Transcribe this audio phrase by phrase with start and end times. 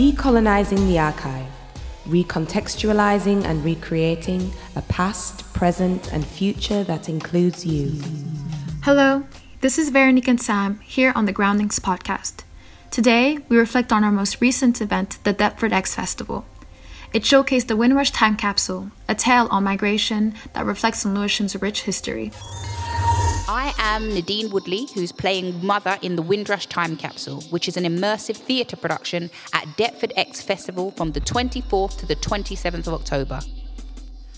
[0.00, 1.46] Decolonizing the Archive,
[2.08, 7.92] recontextualizing and recreating a past, present, and future that includes you.
[8.82, 9.26] Hello,
[9.60, 12.44] this is Veronique and Sam here on the Groundings podcast.
[12.90, 16.46] Today, we reflect on our most recent event, the Deptford X Festival.
[17.12, 21.82] It showcased the Windrush Time Capsule, a tale on migration that reflects on Lewisham's rich
[21.82, 22.32] history.
[23.52, 27.82] I am Nadine Woodley, who's playing Mother in the Windrush Time Capsule, which is an
[27.82, 33.40] immersive theatre production at Deptford X Festival from the 24th to the 27th of October.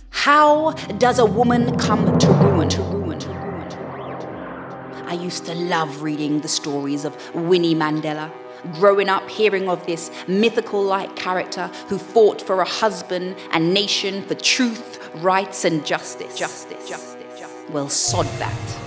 [0.08, 2.70] How does a woman come to ruin?
[2.70, 3.18] To ruin?
[3.18, 3.68] To ruin?
[3.68, 5.06] To ruin?
[5.06, 8.32] I used to love reading the stories of Winnie Mandela.
[8.76, 14.22] Growing up, hearing of this mythical like character who fought for a husband and nation
[14.22, 16.38] for truth, rights, and justice.
[16.38, 17.68] Justice, justice, justice.
[17.68, 18.81] Well, sod that.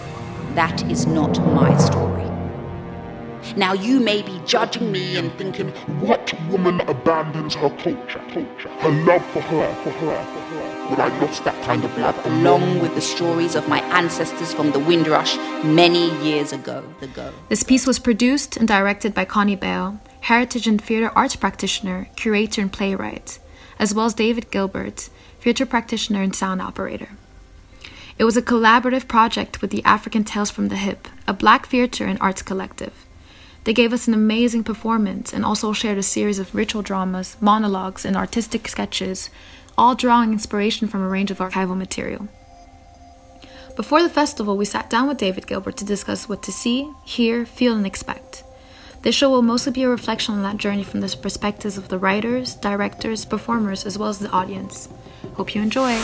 [0.55, 2.23] That is not my story.
[3.57, 8.89] Now you may be judging me and thinking, What woman abandons her culture, culture, her
[9.03, 10.89] love for her, for her, for her?
[10.89, 14.71] Would I lost that kind of love along with the stories of my ancestors from
[14.71, 16.85] the Windrush many years ago.
[17.01, 17.33] ago.
[17.49, 22.61] This piece was produced and directed by Connie Bale, heritage and theatre arts practitioner, curator,
[22.61, 23.39] and playwright,
[23.77, 25.09] as well as David Gilbert,
[25.41, 27.09] theatre practitioner and sound operator.
[28.17, 32.05] It was a collaborative project with the African Tales from the Hip, a black theatre
[32.05, 33.05] and arts collective.
[33.65, 38.05] They gave us an amazing performance and also shared a series of ritual dramas, monologues,
[38.05, 39.29] and artistic sketches,
[39.77, 42.29] all drawing inspiration from a range of archival material.
[43.75, 47.45] Before the festival, we sat down with David Gilbert to discuss what to see, hear,
[47.45, 48.45] feel, and expect.
[49.01, 51.99] This show will mostly be a reflection on that journey from the perspectives of the
[51.99, 54.87] writers, directors, performers, as well as the audience.
[55.33, 55.99] Hope you enjoy.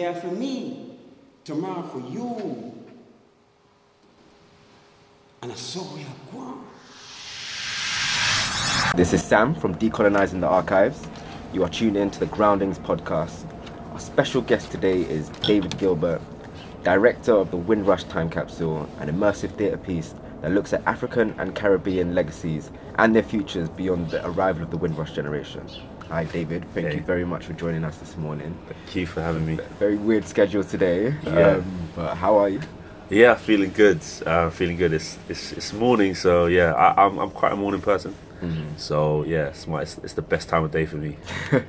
[0.00, 0.96] Today for me,
[1.44, 2.72] tomorrow for you.
[5.42, 5.50] And.
[8.96, 11.06] This is Sam from Decolonizing the Archives.
[11.52, 13.44] You are tuned in to the Groundings podcast.
[13.92, 16.22] Our special guest today is David Gilbert,
[16.82, 21.54] director of the Windrush Time Capsule, an immersive theatre piece that looks at African and
[21.54, 25.68] Caribbean legacies and their futures beyond the arrival of the Windrush generation.
[26.10, 26.64] Hi, David.
[26.74, 26.94] Thank Hey.
[26.96, 28.56] you very much for joining us this morning.
[28.68, 29.58] Thank you for having me.
[29.78, 31.56] Very weird schedule today, Yeah.
[31.58, 32.60] um, but how are you?
[33.10, 34.00] Yeah, feeling good.
[34.26, 34.92] Uh, feeling good.
[34.92, 38.14] It's, it's it's morning, so yeah, I, I'm I'm quite a morning person.
[38.76, 41.16] So yeah, it's, my, it's it's the best time of day for me.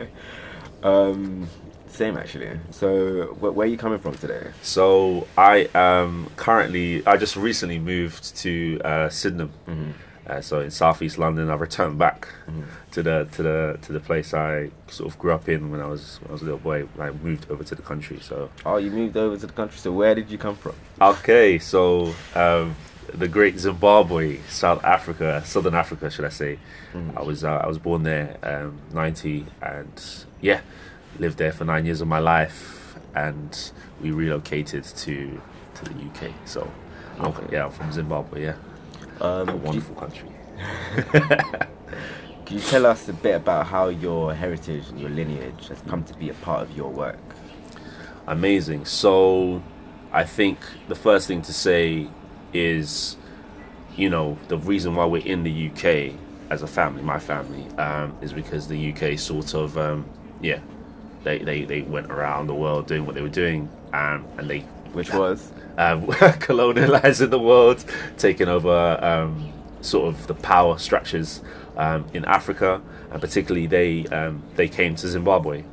[0.83, 1.47] Um,
[1.87, 2.59] same actually.
[2.71, 4.47] So, wh- where are you coming from today?
[4.63, 7.05] So I am currently.
[7.05, 9.51] I just recently moved to uh, Sydenham.
[10.27, 12.27] Uh, so in southeast London, I returned back
[12.91, 15.87] to the to the to the place I sort of grew up in when I
[15.87, 16.87] was when I was a little boy.
[16.99, 18.19] I moved over to the country.
[18.21, 19.77] So Oh, you moved over to the country.
[19.79, 20.75] So, where did you come from?
[21.01, 22.75] Okay, so um,
[23.13, 26.59] the great Zimbabwe, South Africa, Southern Africa, should I say?
[27.15, 30.61] I was uh, I was born there, um, ninety, and yeah,
[31.19, 35.41] lived there for nine years of my life, and we relocated to
[35.75, 36.31] to the UK.
[36.45, 36.69] So
[37.17, 37.47] I'm, Okay.
[37.53, 38.43] yeah, I'm from Zimbabwe.
[38.43, 38.55] Yeah,
[39.21, 40.29] Um, a wonderful country.
[41.11, 46.03] Can you tell us a bit about how your heritage and your lineage has come
[46.05, 47.19] to be a part of your work?
[48.25, 48.85] Amazing.
[48.85, 49.61] So,
[50.11, 50.57] I think
[50.87, 52.07] the first thing to say
[52.51, 53.15] is,
[53.95, 56.15] you know, the reason why we're in the UK
[56.49, 60.05] as a family, my family, um, is because the UK sort of, um,
[60.41, 60.59] yeah,
[61.23, 64.61] they, they, they went around the world doing what they were doing, um, and they
[64.93, 65.51] Which was?
[65.77, 67.83] Um, colonializing the world,
[68.17, 69.51] taking over um,
[69.81, 71.41] sort of the power structures
[71.77, 72.81] um, in Africa,
[73.11, 75.63] and particularly they um, they came to Zimbabwe.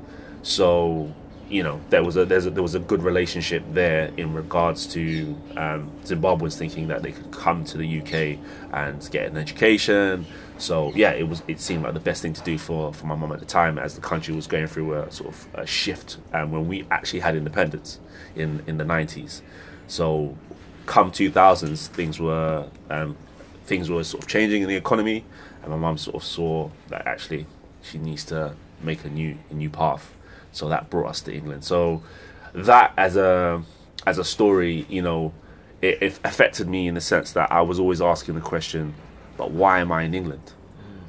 [0.43, 1.13] So
[1.51, 5.37] you know, there was a, a there was a good relationship there in regards to
[5.57, 8.39] um, Zimbabweans thinking that they could come to the UK
[8.73, 10.27] and get an education.
[10.59, 13.15] So yeah, it was it seemed like the best thing to do for, for my
[13.15, 16.19] mum at the time, as the country was going through a sort of a shift,
[16.33, 17.99] and when we actually had independence
[18.37, 19.43] in in the nineties.
[19.89, 20.37] So
[20.87, 23.17] come 2000s, things were um,
[23.65, 25.25] things were sort of changing in the economy,
[25.63, 27.47] and my mum sort of saw that actually
[27.83, 30.15] she needs to make a new a new path.
[30.53, 31.65] So that brought us to England.
[31.65, 32.03] So
[32.55, 33.63] that as a
[34.07, 35.33] as a story, you know,
[35.83, 38.95] it, it affected me in the sense that I was always asking the question,
[39.37, 40.53] but why am I in England?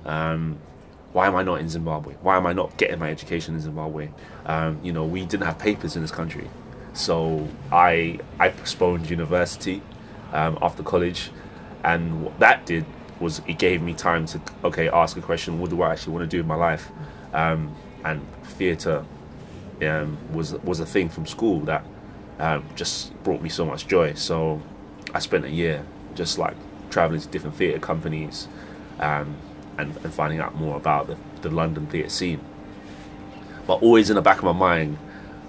[0.06, 0.58] Um,
[1.14, 2.16] why am I not in Zimbabwe?
[2.22, 4.10] Why am I not getting my education in Zimbabwe?
[4.46, 6.48] Um, you know, we didn't have papers in this country,
[6.94, 9.82] so I I postponed university
[10.34, 11.32] um, after college,
[11.84, 12.86] and what that did
[13.20, 16.30] was it gave me time to okay ask a question: What do I actually want
[16.30, 16.90] to do in my life?
[17.34, 19.06] Um, and theatre
[19.82, 21.86] um, was was a thing from school that
[22.40, 24.14] um, just brought me so much joy.
[24.14, 24.62] So
[25.14, 26.56] I spent a year just like
[26.90, 28.48] traveling to different theatre companies
[29.00, 29.36] um,
[29.78, 32.42] and, and finding out more about the, the London theatre scene.
[33.68, 34.98] But always in the back of my mind,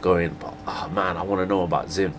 [0.00, 2.14] going, but oh man, I want to know about Zim.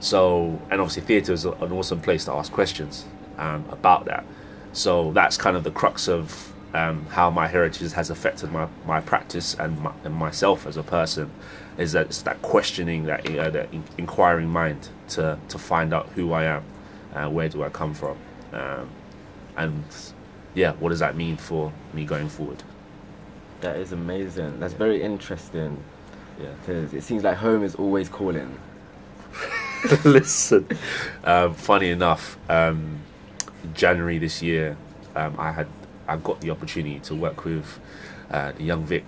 [0.00, 3.06] So, and obviously, theatre is an awesome place to ask questions
[3.38, 4.24] um, about that.
[4.72, 9.00] So, that's kind of the crux of um, how my heritage has affected my, my
[9.00, 11.30] practice and, my, and myself as a person
[11.78, 16.08] is that it's that questioning, that, uh, that in- inquiring mind to, to find out
[16.10, 16.64] who I am,
[17.14, 18.18] uh, where do I come from,
[18.52, 18.90] um,
[19.56, 19.84] and
[20.54, 22.62] yeah, what does that mean for me going forward?
[23.60, 24.60] That is amazing.
[24.60, 25.82] That's very interesting
[26.40, 26.48] Yeah.
[26.60, 28.58] because it seems like home is always calling.
[30.04, 30.66] Listen,
[31.24, 33.00] um, funny enough, um,
[33.74, 34.76] January this year,
[35.14, 35.66] um, I had
[36.08, 37.78] I got the opportunity to work with
[38.30, 39.04] uh, the young Vic,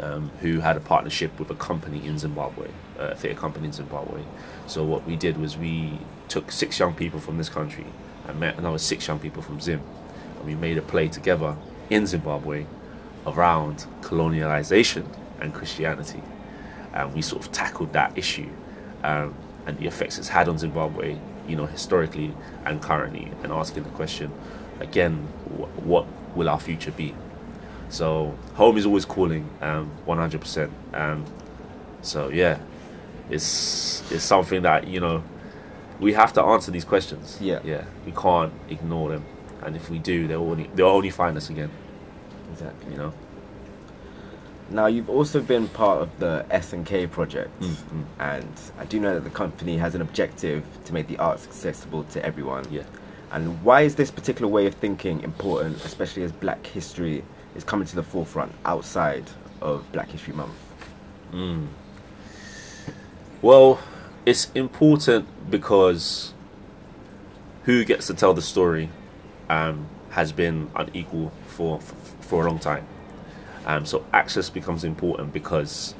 [0.00, 2.68] um, who had a partnership with a company in Zimbabwe,
[2.98, 4.22] a theatre company in Zimbabwe.
[4.66, 5.98] So what we did was we
[6.28, 7.86] took six young people from this country
[8.26, 9.82] and met another six young people from Zim,
[10.38, 11.56] and we made a play together
[11.90, 12.66] in Zimbabwe
[13.26, 15.06] around colonialization
[15.44, 16.22] and Christianity,
[16.92, 18.48] and we sort of tackled that issue
[19.04, 19.34] um,
[19.66, 23.90] and the effects it's had on Zimbabwe, you know, historically and currently, and asking the
[23.90, 24.32] question
[24.80, 25.14] again,
[25.56, 27.14] wh- what will our future be?
[27.90, 30.70] So home is always calling, um, 100%.
[30.94, 31.24] Um,
[32.02, 32.58] so yeah,
[33.30, 35.22] it's it's something that you know
[36.00, 37.38] we have to answer these questions.
[37.40, 37.60] Yeah.
[37.64, 39.24] yeah, we can't ignore them,
[39.62, 41.70] and if we do, they'll only they'll only find us again.
[42.52, 42.92] Exactly.
[42.92, 43.12] You know.
[44.74, 48.98] Now you've also been part of the S and K project, Mm, and I do
[48.98, 52.64] know that the company has an objective to make the arts accessible to everyone.
[52.72, 52.82] Yeah.
[53.30, 57.22] And why is this particular way of thinking important, especially as Black history
[57.54, 59.24] is coming to the forefront outside
[59.60, 60.58] of Black History Month?
[63.42, 63.78] Well,
[64.26, 66.32] it's important because
[67.62, 68.88] who gets to tell the story
[69.48, 71.94] um, has been unequal for, for
[72.24, 72.86] for a long time.
[73.66, 75.94] Um, so access becomes important because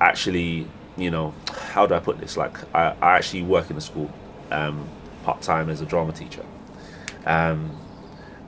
[0.00, 0.66] actually,
[0.96, 2.36] you know, how do I put this?
[2.36, 4.10] Like, I, I actually work in a school
[4.50, 4.88] um,
[5.24, 6.44] part time as a drama teacher,
[7.26, 7.76] um,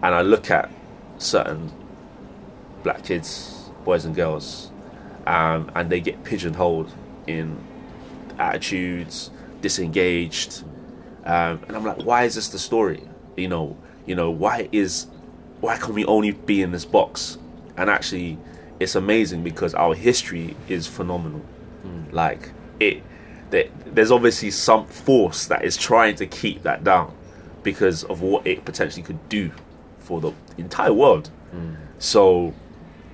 [0.02, 0.70] and I look at
[1.19, 1.71] certain
[2.83, 4.71] black kids, boys and girls,
[5.26, 6.92] um, and they get pigeonholed
[7.26, 7.62] in
[8.38, 9.30] attitudes,
[9.61, 10.64] disengaged,
[11.25, 13.02] um, and I'm like, why is this the story?
[13.37, 13.76] You know,
[14.07, 15.07] you know, why is,
[15.61, 17.37] why can we only be in this box?
[17.80, 18.37] And actually,
[18.78, 21.40] it's amazing because our history is phenomenal.
[22.12, 23.02] Like it,
[23.49, 27.16] there, there's obviously some force that is trying to keep that down
[27.62, 29.50] because of what it potentially could do
[29.99, 31.30] for the entire world.
[31.99, 32.52] So,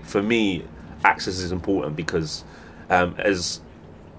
[0.02, 0.64] for me,
[1.04, 2.44] access is important because
[2.90, 3.60] um, as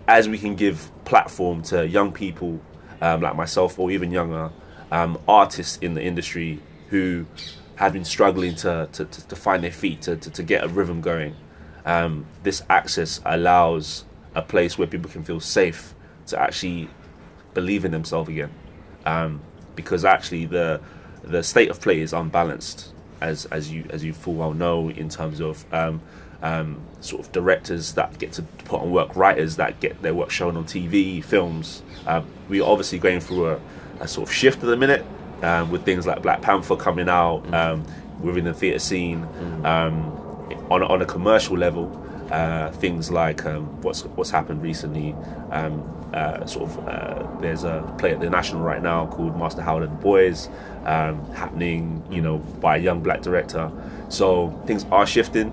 [0.07, 2.61] as we can give platform to young people
[3.01, 4.49] um, like myself or even younger
[4.91, 7.25] um, artists in the industry who
[7.77, 10.99] have been struggling to, to, to, find their feet, to, to, to get a rhythm
[10.99, 11.35] going.
[11.85, 14.03] Um, this access allows
[14.35, 15.93] a place where people can feel safe
[16.27, 16.89] to actually
[17.53, 18.51] believe in themselves again.
[19.05, 19.41] Um,
[19.75, 20.81] because actually the
[21.23, 25.07] the state of play is unbalanced, as as you as you full well know, in
[25.07, 26.01] terms of um,
[26.41, 30.31] um, sort of directors that get to put on work, writers that get their work
[30.31, 31.83] shown on TV, films.
[32.07, 33.59] Um, we're obviously going through a,
[33.99, 35.05] a sort of shift at the minute
[35.43, 37.85] um, with things like Black Panther coming out um,
[38.21, 39.25] within the theatre scene.
[39.63, 40.13] Um,
[40.69, 41.91] on, a- on a commercial level,
[42.31, 45.13] uh, things like um, what's what's happened recently.
[45.51, 49.61] Um, uh, sort of, uh, there's a play at the National right now called Master
[49.61, 50.47] Harold and the Boys,
[50.85, 53.69] um, happening, you know, by a young black director.
[54.07, 55.51] So things are shifting,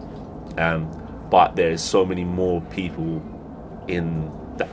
[0.57, 0.89] um,
[1.29, 3.21] but there's so many more people
[3.89, 4.31] in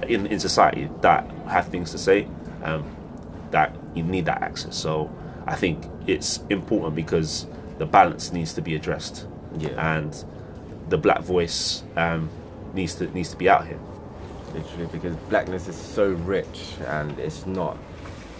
[0.07, 2.27] in in society that have things to say.
[2.63, 2.85] Um,
[3.49, 4.75] that you need that access.
[4.75, 5.09] So
[5.45, 9.95] I think it's important because the balance needs to be addressed, Yeah.
[9.95, 10.13] and
[10.89, 12.29] the black voice um,
[12.73, 13.79] needs to needs to be out here.
[14.53, 17.77] Literally, because blackness is so rich and it's not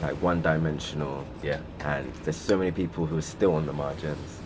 [0.02, 1.26] like one dimensional.
[1.42, 1.60] Yeah.
[1.86, 4.40] And there's so many people who are still on the margins.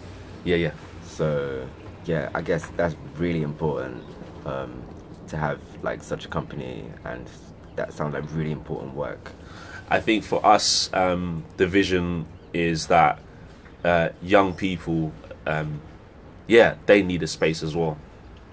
[0.44, 0.72] Yeah, yeah.
[1.04, 1.68] So,
[2.06, 4.04] yeah, I guess that's really important
[4.46, 4.84] um,
[5.28, 7.28] to have like such a company, and
[7.78, 9.32] that sounds like really important work.
[9.90, 13.20] I think for us, um, the vision is that
[13.84, 15.14] uh, young people,
[15.46, 15.82] um,
[16.48, 17.98] yeah, they need a space as well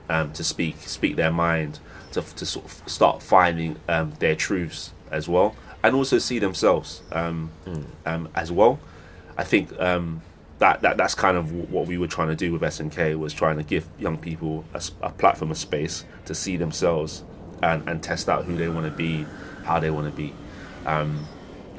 [0.08, 1.78] um, to speak, speak their mind,
[2.12, 7.02] to, to sort of start finding um, their truths as well, and also see themselves
[7.12, 7.50] um,
[8.04, 8.78] um, as well.
[9.38, 10.20] I think um,
[10.58, 13.56] that, that that's kind of what we were trying to do with SNK was trying
[13.56, 14.66] to give young people
[15.00, 17.24] a platform, a space to see themselves
[17.62, 19.24] and, and test out who they want to be,
[19.64, 20.34] how they want to be
[20.86, 21.26] um,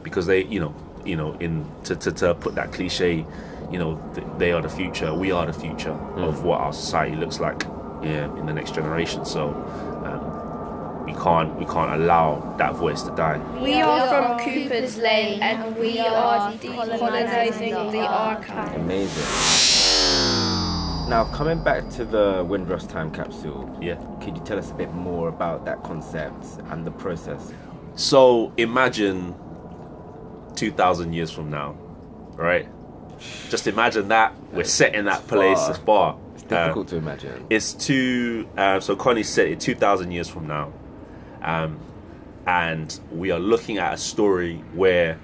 [0.04, 0.74] because they, you know,
[1.06, 3.26] you know, in to, to, to put that cliche,
[3.72, 5.14] you know, th- they are the future.
[5.14, 7.64] We are the future of what our society looks like,
[8.02, 9.26] yeah, in the next generation.
[9.26, 9.50] So
[10.06, 13.40] um, we can't we can't allow that voice to die.
[13.62, 18.76] We are from Cooper's Lane and we are decolonising the archive.
[18.76, 19.24] Amazing.
[21.10, 23.96] Now, coming back to the Windrush time capsule, Yeah.
[24.22, 27.52] could you tell us a bit more about that concept and the process?
[27.96, 29.36] So imagine
[30.56, 31.76] two thousand years from now,
[32.36, 32.68] right?
[33.50, 35.60] Just imagine that we're set in that place.
[35.60, 35.76] far.
[35.76, 36.18] Far.
[36.34, 37.46] It's Uh, difficult to imagine.
[37.50, 38.48] It's two.
[38.58, 40.74] Uh, so Connie said it two thousand years from now,
[41.42, 41.80] um,
[42.48, 45.20] and we are looking at a story where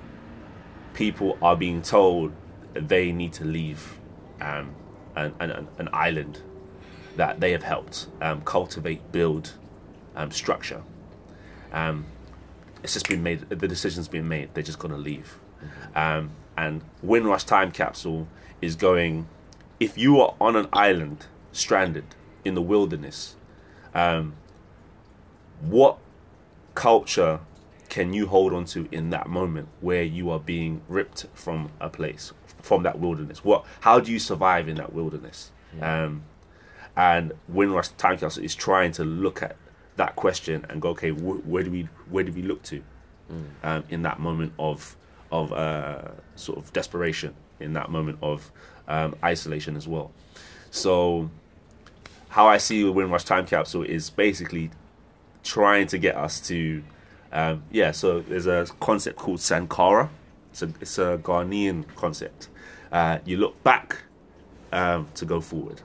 [0.94, 2.32] people are being told
[2.74, 4.00] they need to leave
[4.42, 4.76] um,
[5.16, 6.42] an, an, an island
[7.16, 9.54] that they have helped um, cultivate, build,
[10.16, 10.84] um, structure.
[12.83, 13.50] It's just been made.
[13.50, 14.53] The decision's been made.
[14.53, 15.38] They're just gonna leave.
[15.95, 18.27] Um, and Windrush Time Capsule
[18.62, 19.27] is going.
[19.79, 23.36] If you are on an island, stranded in the wilderness,
[23.93, 24.33] um,
[25.62, 25.98] what
[26.75, 27.39] culture
[27.88, 31.89] can you hold on to in that moment where you are being ripped from a
[31.89, 33.43] place, from that wilderness?
[33.43, 33.65] What?
[33.81, 35.51] How do you survive in that wilderness?
[35.81, 36.24] Um,
[36.95, 39.55] and Windrush Time Capsule is trying to look at
[40.00, 42.82] that question and go, okay, wh- where do we where do we look to
[43.63, 44.96] um, in that moment of
[45.32, 48.51] of uh, sort of desperation, in that moment of
[48.88, 50.12] um, isolation as well.
[50.72, 51.29] So,
[52.29, 54.72] how I see the Windrush Time Capsule is basically
[55.44, 56.84] trying to get us to,
[57.32, 57.91] um, yeah.
[57.91, 60.10] So there's a concept called Sankara.
[60.51, 62.50] It's a it's a Ghanaian concept.
[62.91, 63.98] Uh, you look back
[64.72, 65.82] um, to go forward.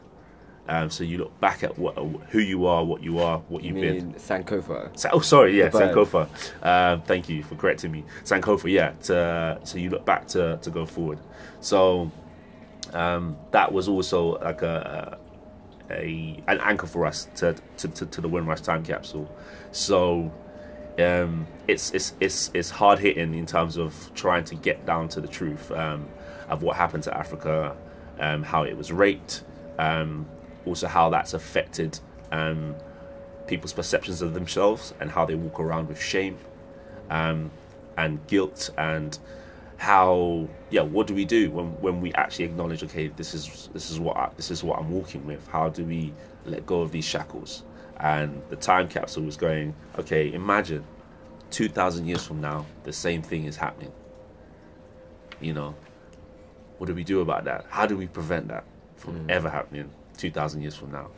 [0.66, 1.94] Um, so you look back at what
[2.30, 4.06] who you are, what you are, what You you've been.
[4.08, 4.96] mean Sankofa?
[4.98, 5.68] Sa- oh, sorry, yeah.
[5.68, 6.28] Sankofa.
[6.62, 8.04] Um, thank you for correcting me.
[8.24, 8.92] Sankofa, yeah.
[9.02, 11.18] To, so you look back to, to go forward.
[11.60, 12.10] So
[12.94, 15.18] um, that was also like a,
[15.90, 19.30] a an anchor for us to to, to, to the Windrush time capsule.
[19.72, 20.32] So
[20.98, 25.20] um, it's it's it's it's hard hitting in terms of trying to get down to
[25.20, 26.08] the truth um,
[26.48, 27.76] of what happened to Africa,
[28.18, 29.44] um, how it was raped,
[29.78, 30.26] um,
[30.66, 31.98] also how that's affected
[32.32, 32.74] um,
[33.46, 36.38] people's perceptions of themselves and how they walk around with shame
[37.10, 37.50] um,
[37.96, 39.18] and guilt and
[39.76, 43.90] how yeah what do we do when, when we actually acknowledge okay this is this
[43.90, 45.46] is what I, this is what I'm walking with?
[45.48, 46.12] How do we
[46.44, 47.64] let go of these shackles?
[47.98, 50.84] And the time capsule was going okay imagine
[51.50, 53.92] 2000 years from now the same thing is happening.
[55.40, 55.74] You know
[56.78, 57.66] what do we do about that?
[57.68, 58.64] How do we prevent that
[58.96, 61.08] from ever happening 2000 years from now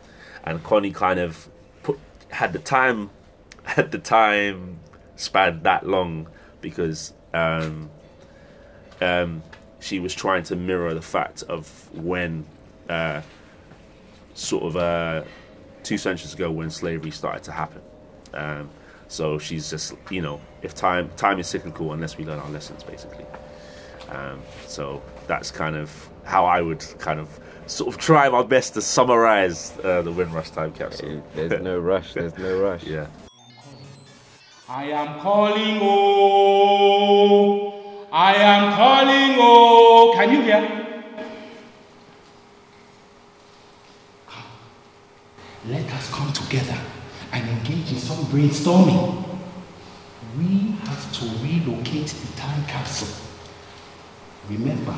[0.44, 1.48] and Connie kind of
[1.82, 1.98] put
[2.30, 3.10] had the time
[3.64, 4.78] had the time
[5.16, 6.28] span that long
[6.60, 7.90] because um,
[9.00, 9.42] um,
[9.80, 12.46] she was trying to mirror the fact of when
[12.88, 13.20] uh,
[14.34, 15.22] sort of uh,
[15.82, 17.82] two centuries ago when slavery started to happen.
[18.32, 18.70] Um,
[19.08, 22.82] so she's just you know if time time is cyclical unless we learn our lessons
[22.82, 23.26] basically.
[24.08, 28.74] Um, so that's kind of how I would kind of sort of try my best
[28.74, 31.22] to summarize uh, the Windrush time capsule.
[31.34, 32.14] There's no rush.
[32.14, 32.84] There's no rush.
[32.96, 33.06] yeah.
[34.68, 36.96] I am calling, oh,
[38.12, 40.12] I am calling, oh.
[40.16, 40.86] Can you hear?
[45.68, 46.78] Let us come together
[47.32, 49.24] and engage in some brainstorming.
[50.38, 53.08] We have to relocate the time capsule.
[54.48, 54.94] Remember,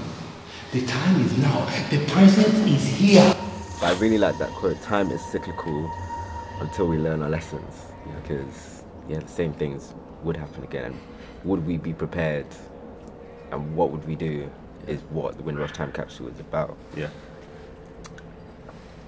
[0.72, 3.34] the time is now, the present is here.
[3.80, 4.80] I really like that quote.
[4.82, 5.90] Time is cyclical
[6.60, 7.86] until we learn our lessons.
[8.22, 10.98] Because yeah, the same things would happen again.
[11.44, 12.46] Would we be prepared?
[13.50, 14.50] And what would we do?
[14.86, 16.76] Is what the Windrush Time Capsule is about.
[16.96, 17.08] Yeah.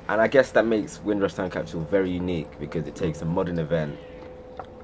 [0.09, 3.59] And I guess that makes Windrush Time Capsule very unique because it takes a modern
[3.59, 3.99] event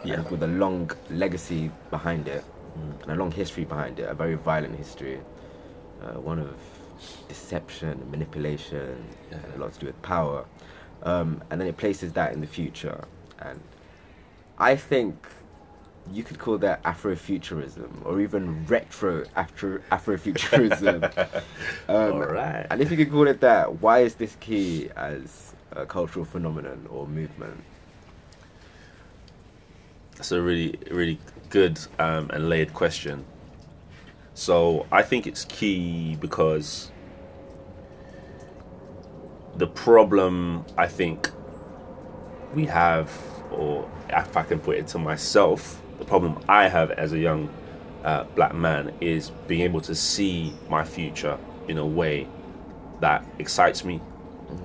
[0.04, 0.20] Yeah.
[0.30, 2.44] with a long legacy behind it
[2.78, 3.02] mm.
[3.02, 5.20] and a long history behind it, a very violent history,
[6.02, 6.54] uh, one of
[7.28, 10.44] deception, manipulation, and a lot to do with power.
[11.02, 13.04] Um, and then it places that in the future.
[13.38, 13.60] And
[14.58, 15.28] I think
[16.12, 21.16] you could call that Afrofuturism or even retro Afro Afrofuturism.
[21.88, 22.66] um, Alright.
[22.70, 26.86] And if you could call it that, why is this key as a cultural phenomenon
[26.90, 27.62] or movement?
[30.16, 31.18] That's a really, really
[31.50, 33.24] good um, and layered question.
[34.36, 36.92] So I think it's key because
[39.56, 41.30] the problem I think
[42.54, 43.10] we have,
[43.50, 47.48] or if I can put it to myself, the problem I have as a young
[48.04, 52.28] uh, black man is being able to see my future in a way
[53.00, 54.02] that excites me,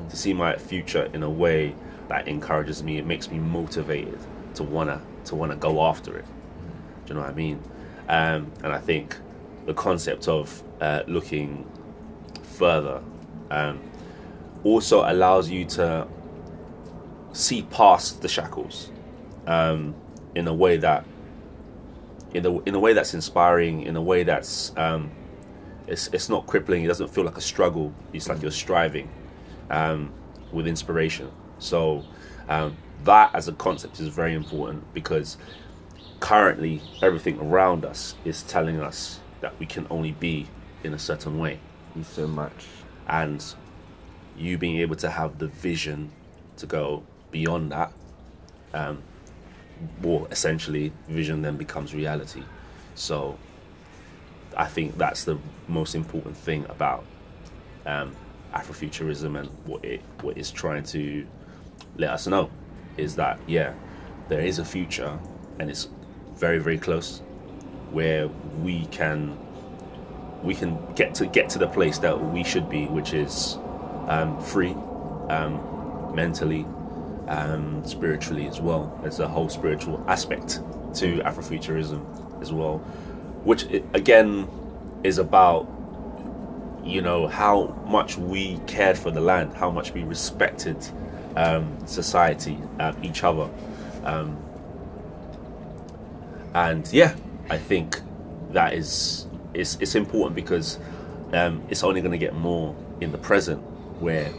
[0.09, 1.73] to see my future in a way
[2.09, 2.97] that encourages me.
[2.97, 4.19] It makes me motivated
[4.55, 6.25] to wanna to wanna go after it.
[7.05, 7.63] Do you know what I mean?
[8.09, 9.15] Um, and I think
[9.65, 11.69] the concept of uh, looking
[12.43, 13.01] further
[13.49, 13.79] um,
[14.63, 16.07] also allows you to
[17.33, 18.91] see past the shackles
[19.47, 19.95] um,
[20.35, 21.05] in a way that
[22.33, 25.11] in a, in a way that's inspiring in a way that's um,
[25.87, 29.09] it's, it's not crippling it doesn't feel like a struggle it's like you're striving
[29.71, 30.11] um,
[30.51, 31.31] with inspiration.
[31.57, 32.03] So
[32.47, 35.37] um, that as a concept is very important because
[36.19, 40.47] currently everything around us is telling us that we can only be
[40.83, 41.59] in a certain way.
[41.95, 42.65] Be so much.
[43.07, 43.43] and
[44.37, 46.09] you being able to have the vision
[46.55, 47.91] to go beyond that
[48.73, 49.01] um,
[50.01, 52.43] well essentially vision then becomes reality.
[52.95, 53.37] So
[54.57, 57.05] i think that's the most important thing about
[57.85, 58.13] um,
[58.53, 61.25] afrofuturism and what it what it's trying to
[61.97, 62.49] let us know
[62.97, 63.73] is that yeah
[64.27, 65.17] there is a future
[65.59, 65.87] and it's
[66.35, 67.21] very very close
[67.91, 68.27] where
[68.61, 69.37] we can
[70.43, 73.57] we can get to get to the place that we should be, which is
[74.07, 74.75] um, free,
[75.29, 76.65] um, mentally,
[77.27, 78.97] um, spiritually as well.
[79.01, 80.61] There's a whole spiritual aspect
[80.95, 82.79] to Afrofuturism as well,
[83.43, 84.47] which again
[85.03, 85.67] is about
[86.83, 90.77] you know how much we cared for the land, how much we respected
[91.35, 93.49] um, society, um, each other,
[94.03, 94.37] um,
[96.53, 97.15] and yeah,
[97.51, 97.99] I think
[98.51, 100.79] that is it's, it's important because
[101.33, 103.59] um, it's only going to get more in the present
[103.99, 104.31] where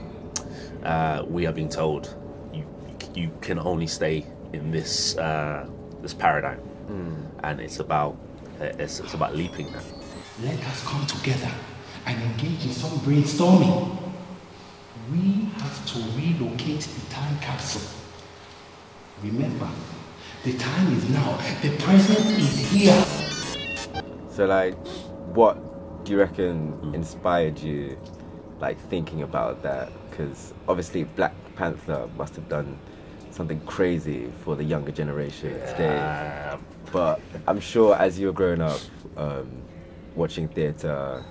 [0.83, 2.15] uh, we are being told
[2.55, 2.65] you
[3.15, 5.69] you can only stay in this uh,
[6.01, 6.59] this paradigm,
[7.45, 8.17] and it's about
[8.63, 9.85] uh, it's, it's about leaping that.
[10.43, 11.53] Let us come together
[12.07, 13.95] and engage in some brainstorming.
[15.13, 17.83] We have to relocate the time capsule.
[19.23, 19.69] Remember,
[20.45, 21.37] the time is now.
[21.63, 23.05] The present is here.
[24.29, 24.75] So, like,
[25.35, 27.97] what do you reckon inspired you,
[28.59, 29.93] like, thinking about that?
[30.11, 32.77] Because obviously, Black Panther must have done
[33.31, 36.57] something crazy for the younger generation today.
[36.91, 38.81] But I'm sure as you were growing up,
[39.17, 39.63] um,
[40.17, 41.25] watching theatre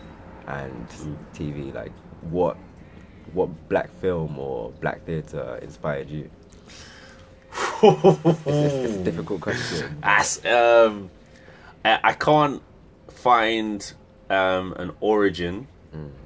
[0.48, 0.88] and
[1.34, 2.58] TV, like, what
[3.34, 6.30] what black film or black theatre inspired you?
[7.84, 9.98] It's, it's, a difficult question.
[10.04, 11.10] As um,
[11.84, 12.62] I, I can't
[13.10, 13.94] find
[14.30, 15.68] um, an origin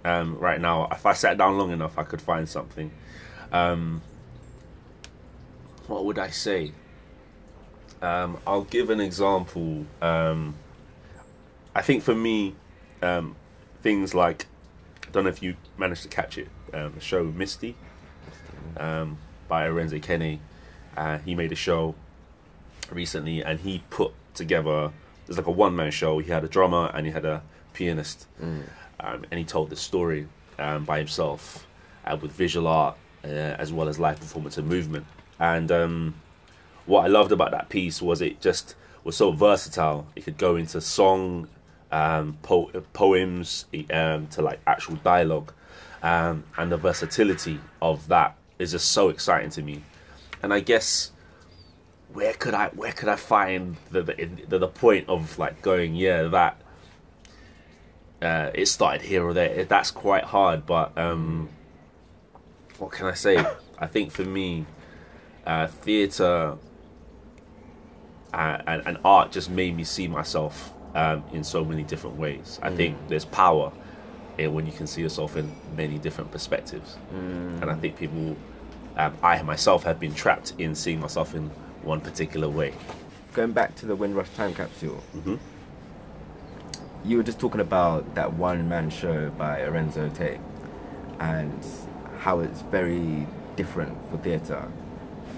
[0.04, 0.88] um, right now.
[0.92, 2.92] If I sat down long enough, I could find something.
[3.52, 4.02] Um,
[5.88, 6.72] what would I say?
[8.02, 9.86] Um, I'll give an example.
[10.02, 10.56] Um,
[11.74, 12.56] I think for me,
[13.02, 13.36] um,
[13.82, 14.48] things like
[15.08, 16.50] I don't know if you managed to catch it.
[16.74, 17.76] Um, the show Misty
[18.78, 20.40] um, by Arinzé Kene.
[20.96, 21.96] Uh, he made a show
[22.92, 24.92] recently, and he put together.
[25.28, 26.20] It's like a one man show.
[26.20, 27.42] He had a drummer and he had a
[27.74, 28.28] pianist,
[29.00, 30.28] um, and he told the story
[30.60, 31.66] um, by himself
[32.06, 35.06] uh, with visual art uh, as well as live performance and movement.
[35.40, 36.16] And um,
[36.86, 40.08] what I loved about that piece was it just was so versatile.
[40.16, 41.48] It could go into song,
[41.92, 45.52] um, po- poems, um, to like actual dialogue,
[46.04, 49.84] um, and the versatility of that is just so exciting to me.
[50.46, 51.12] And I guess
[52.14, 54.04] where could I where could I find the
[54.48, 56.62] the, the, point of like going yeah that
[58.22, 61.50] uh, it started here or there that's quite hard but um,
[62.78, 63.44] what can I say?
[63.80, 64.66] I think for me,
[65.48, 66.58] uh, theatre
[68.34, 72.60] uh, and, and art just made me see myself um, in so many different ways.
[72.62, 73.72] I think there's power
[74.38, 78.36] in when you can see yourself in many different perspectives, and I think people,
[78.98, 81.50] um, I myself have been trapped in seeing myself in
[81.84, 82.74] one particular way.
[83.34, 85.40] Going back to the Windrush time capsule, Mhm.
[87.04, 90.40] you were just talking about that one man show by Lorenzo Tate
[91.20, 91.66] and
[92.20, 94.64] how it's very different for theatre.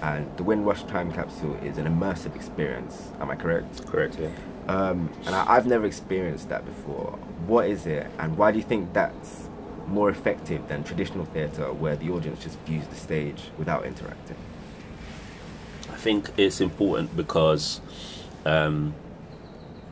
[0.00, 3.10] And the Windrush time capsule is an immersive experience.
[3.20, 3.84] Am I correct?
[3.86, 4.16] Correct.
[4.18, 4.28] Yeah.
[4.68, 7.18] Um, and I, I've never experienced that before.
[7.46, 9.47] What is it, and why do you think that's
[9.88, 14.36] more effective than traditional theatre, where the audience just views the stage without interacting?
[15.90, 17.80] I think it's important because,
[18.44, 18.94] um,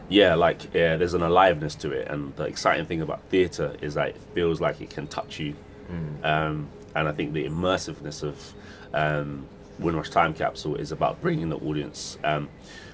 [0.09, 3.95] yeah, like yeah, there's an aliveness to it, and the exciting thing about theatre is
[3.95, 5.55] that it feels like it can touch you,
[6.23, 8.55] um, and I think the immersiveness of
[8.95, 9.47] um,
[9.79, 12.49] Windrush Time Capsule is about bringing the audience um,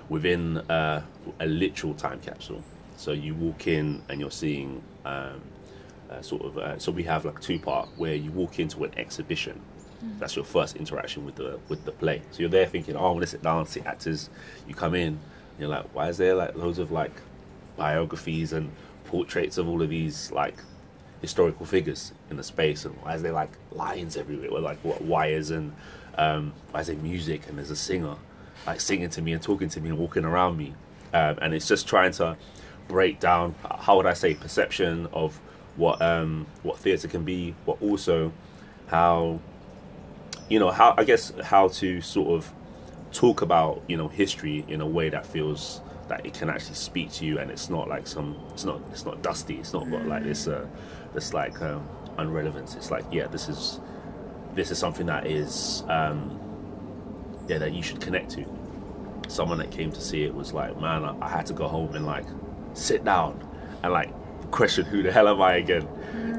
[0.08, 1.02] within uh,
[1.38, 2.62] a literal time capsule.
[2.96, 4.82] So you walk in and you're seeing.
[5.04, 5.42] Um,
[6.12, 8.92] uh, sort of uh, so we have like two part where you walk into an
[8.96, 9.60] exhibition.
[10.18, 12.22] That's your first interaction with the with the play.
[12.32, 14.30] So you're there thinking oh i'm gonna sit down see actors.
[14.66, 15.18] You come in
[15.58, 17.12] you're like why is there like loads of like
[17.76, 18.70] biographies and
[19.04, 20.56] portraits of all of these like
[21.20, 22.84] historical figures in the space?
[22.84, 24.50] And why is there like lines everywhere?
[24.50, 25.72] Or like what wires and
[26.18, 28.16] um, why is there music and there's a singer
[28.66, 30.74] like singing to me and talking to me and walking around me?
[31.14, 32.36] Um, and it's just trying to
[32.88, 35.40] break down how would I say perception of
[35.76, 38.32] what um, what theatre can be but also
[38.88, 39.40] how
[40.48, 42.52] you know how I guess how to sort of
[43.12, 47.10] talk about you know history in a way that feels that it can actually speak
[47.12, 49.56] to you and it's not like some it's not it's not dusty.
[49.58, 50.66] It's not got like this uh
[51.14, 52.74] this like um, unrelevance.
[52.74, 53.80] It's like yeah this is
[54.54, 56.38] this is something that is um
[57.48, 58.44] yeah that you should connect to.
[59.28, 61.94] Someone that came to see it was like man I, I had to go home
[61.94, 62.26] and like
[62.74, 63.48] sit down
[63.82, 64.12] and like
[64.52, 65.88] question who the hell am I again?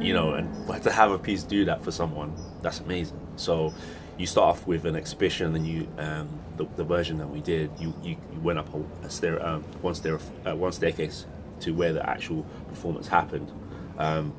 [0.01, 3.19] You know and to have a piece do that for someone that's amazing.
[3.35, 3.73] So
[4.17, 7.71] you start off with an exhibition and you um, the, the version that we did
[7.79, 11.25] you, you, you went up a, a stair, um, one, stair, uh, one staircase
[11.61, 13.51] to where the actual performance happened.
[13.97, 14.33] Um,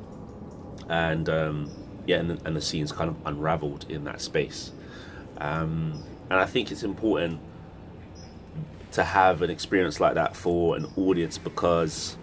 [0.89, 1.71] and um,
[2.07, 4.73] yeah and the, and the scenes kind of unraveled in that space.
[5.39, 7.41] Um, and I think it's important
[8.93, 12.17] to have an experience like that for an audience because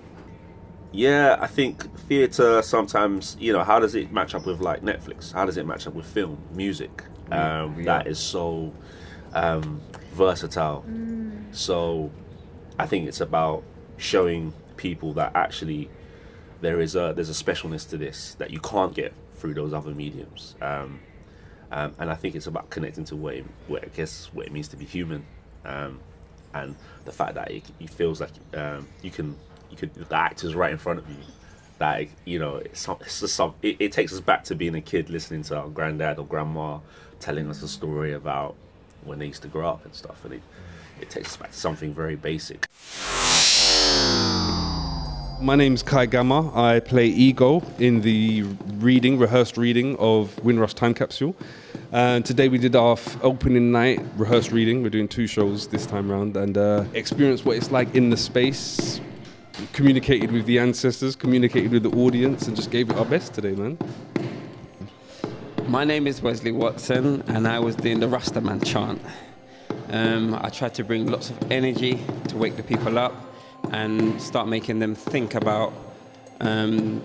[0.91, 5.32] yeah i think theater sometimes you know how does it match up with like netflix?
[5.34, 7.04] How does it match up with film music?
[7.32, 7.84] Um, Yeah.
[7.86, 8.73] that is so
[9.34, 9.82] um,
[10.13, 10.84] versatile.
[11.51, 12.12] So
[12.80, 13.63] i think it's about
[13.97, 15.89] showing people that actually
[16.62, 19.91] there is a there's a specialness to this that you can't get through those other
[19.91, 20.56] mediums.
[20.62, 20.99] Um,
[21.71, 24.51] um, and I think it's about connecting to what it, what I guess what it
[24.51, 25.25] means to be human,
[25.65, 25.99] um,
[26.54, 26.75] and
[27.06, 29.38] the fact that it, it feels like um, you can
[29.71, 31.15] you could the actor's right in front of you.
[31.79, 34.81] Like you know, it's, it's just some, it, it takes us back to being a
[34.81, 36.79] kid listening to our granddad or grandma
[37.19, 38.55] telling us a story about
[39.03, 40.41] when they used to grow up and stuff, and it
[41.01, 42.67] it takes us back to something very basic.
[45.41, 46.51] My name's Kai Gamma.
[46.55, 48.43] I play Ego in the
[48.75, 51.36] reading, rehearsed reading of Windrush Time Capsule.
[51.91, 54.84] And today we did our f- opening night rehearsed reading.
[54.84, 58.17] We're doing two shows this time round and uh, experienced what it's like in the
[58.17, 59.01] space.
[59.74, 63.52] Communicated with the ancestors, communicated with the audience, and just gave it our best today,
[63.52, 63.78] man.
[65.67, 69.02] My name is Wesley Watson, and I was doing the Rastaman chant.
[69.89, 73.13] Um, I tried to bring lots of energy to wake the people up
[73.71, 75.74] and start making them think about
[76.39, 77.02] um,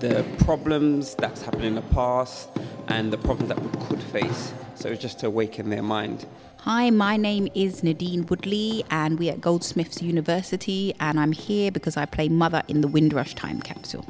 [0.00, 2.48] the problems that's happened in the past
[2.88, 4.52] and the problems that we could face.
[4.76, 6.24] So it's just to awaken their mind.
[6.68, 11.96] Hi, my name is Nadine Woodley, and we're at Goldsmiths University, and I'm here because
[11.96, 14.04] I play Mother in the Windrush Time Capsule.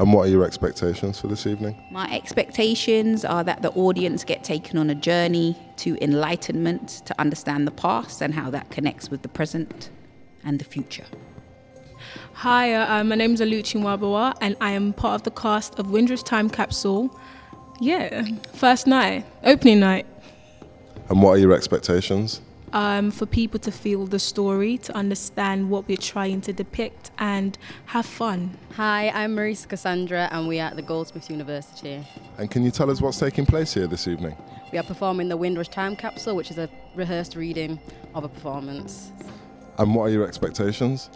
[0.00, 1.80] And what are your expectations for this evening?
[1.92, 7.64] My expectations are that the audience get taken on a journey to enlightenment to understand
[7.64, 9.90] the past and how that connects with the present
[10.42, 11.06] and the future.
[12.32, 15.92] Hi, uh, my name is Aluchi Wabawa, and I am part of the cast of
[15.92, 17.16] Windrush Time Capsule.
[17.80, 20.06] Yeah, first night, opening night.
[21.10, 22.40] And what are your expectations?
[22.72, 27.58] Um, for people to feel the story, to understand what we're trying to depict, and
[27.86, 28.56] have fun.
[28.76, 32.06] Hi, I'm Marisa Cassandra, and we are at the Goldsmiths University.
[32.38, 34.36] And can you tell us what's taking place here this evening?
[34.70, 37.80] We are performing the Windrush Time Capsule, which is a rehearsed reading
[38.14, 39.10] of a performance.
[39.78, 41.10] And what are your expectations?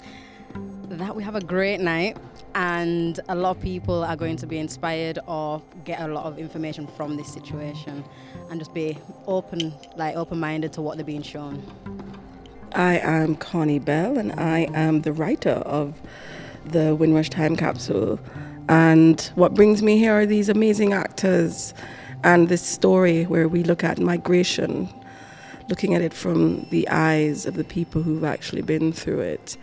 [0.98, 2.16] that we have a great night
[2.55, 6.38] and a lot of people are going to be inspired or get a lot of
[6.38, 8.05] information from this situation
[8.51, 11.62] and just be open like open-minded to what they're being shown
[12.75, 15.95] I am Connie Bell, and I am the writer of
[16.67, 18.19] the Windrush Time Capsule.
[18.69, 21.73] And what brings me here are these amazing actors
[22.25, 24.88] and this story where we look at migration,
[25.69, 29.57] looking at it from the eyes of the people who've actually been through it,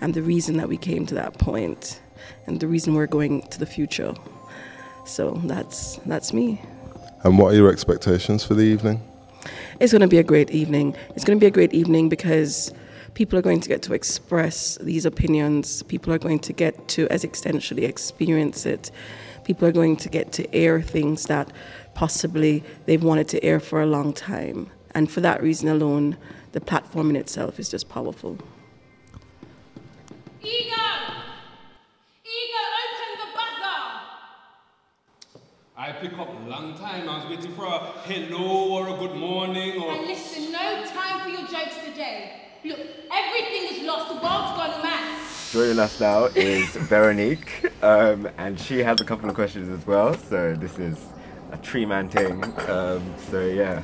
[0.00, 2.00] and the reason that we came to that point,
[2.46, 4.14] and the reason we're going to the future.
[5.04, 6.60] So that's that's me.
[7.22, 9.00] And what are your expectations for the evening?
[9.80, 10.96] It's going to be a great evening.
[11.14, 12.72] It's going to be a great evening because
[13.14, 15.82] people are going to get to express these opinions.
[15.84, 18.90] People are going to get to as existentially experience it.
[19.44, 21.52] People are going to get to air things that
[21.94, 24.70] possibly they've wanted to air for a long time.
[24.94, 26.16] And for that reason alone,
[26.52, 28.38] the platform in itself is just powerful.
[30.46, 30.86] Ego!
[32.22, 33.82] Ego, open the buzzer!
[35.76, 37.08] I pick up long time.
[37.08, 39.90] I was waiting for a hello or a good morning or.
[39.90, 42.42] And listen, no time for your jokes today.
[42.64, 44.06] Look, everything is lost.
[44.06, 45.20] The world's gone mad.
[45.50, 50.14] Joining us now is Veronique, um, and she has a couple of questions as well.
[50.14, 50.96] So this is
[51.50, 52.44] a tree man thing.
[52.68, 53.82] Um, so yeah.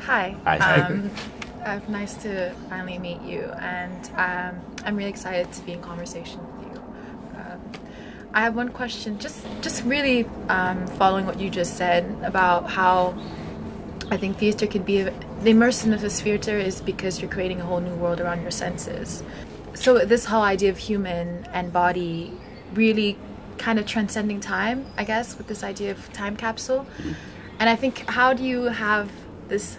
[0.00, 0.34] Hi.
[0.44, 0.80] Hi, hi.
[0.80, 1.10] Um,
[1.64, 6.40] uh, nice to finally meet you, and um, I'm really excited to be in conversation
[6.46, 6.82] with you.
[7.38, 7.60] Um,
[8.32, 13.16] I have one question, just just really um, following what you just said about how
[14.10, 17.80] I think theater can be the immersiveness of theater is because you're creating a whole
[17.80, 19.22] new world around your senses.
[19.74, 22.32] So this whole idea of human and body
[22.74, 23.16] really
[23.58, 26.86] kind of transcending time, I guess, with this idea of time capsule.
[27.58, 29.10] And I think how do you have
[29.48, 29.78] this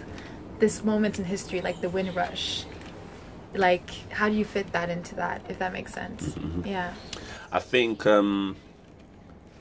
[0.58, 2.64] this moment in history like the Windrush?
[3.54, 6.34] Like how do you fit that into that if that makes sense?
[6.34, 6.66] Mhm.
[6.66, 6.94] Yeah.
[7.52, 8.56] I think um,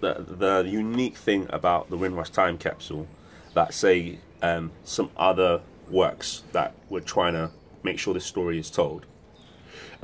[0.01, 3.08] the the unique thing about the Windrush time capsule
[3.53, 7.51] that say um, some other works that were trying to
[7.84, 9.05] make sure this story is told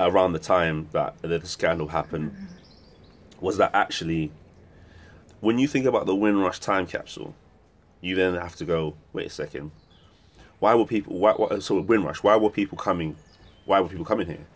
[0.00, 2.34] around the time that the scandal happened
[3.40, 4.30] was that actually
[5.40, 7.34] when you think about the Windrush time capsule,
[8.00, 9.72] you then have to go, wait a second,
[10.62, 11.18] why were people?
[11.18, 13.16] Why, why, so Windrush, why were people coming?
[13.64, 14.46] Why were people coming here?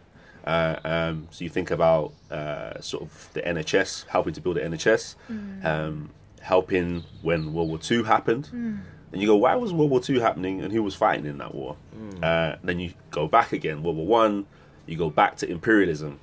[0.46, 4.60] Uh, um, so you think about uh, sort of the NHS helping to build the
[4.60, 5.64] NHS, Mm.
[5.64, 8.78] um, helping when World War Two happened, Mm.
[9.10, 11.52] and you go, why was World War Two happening, and who was fighting in that
[11.54, 11.74] war?
[12.22, 14.46] Uh, then you go back again, World War One,
[14.86, 16.20] you go back to imperialism,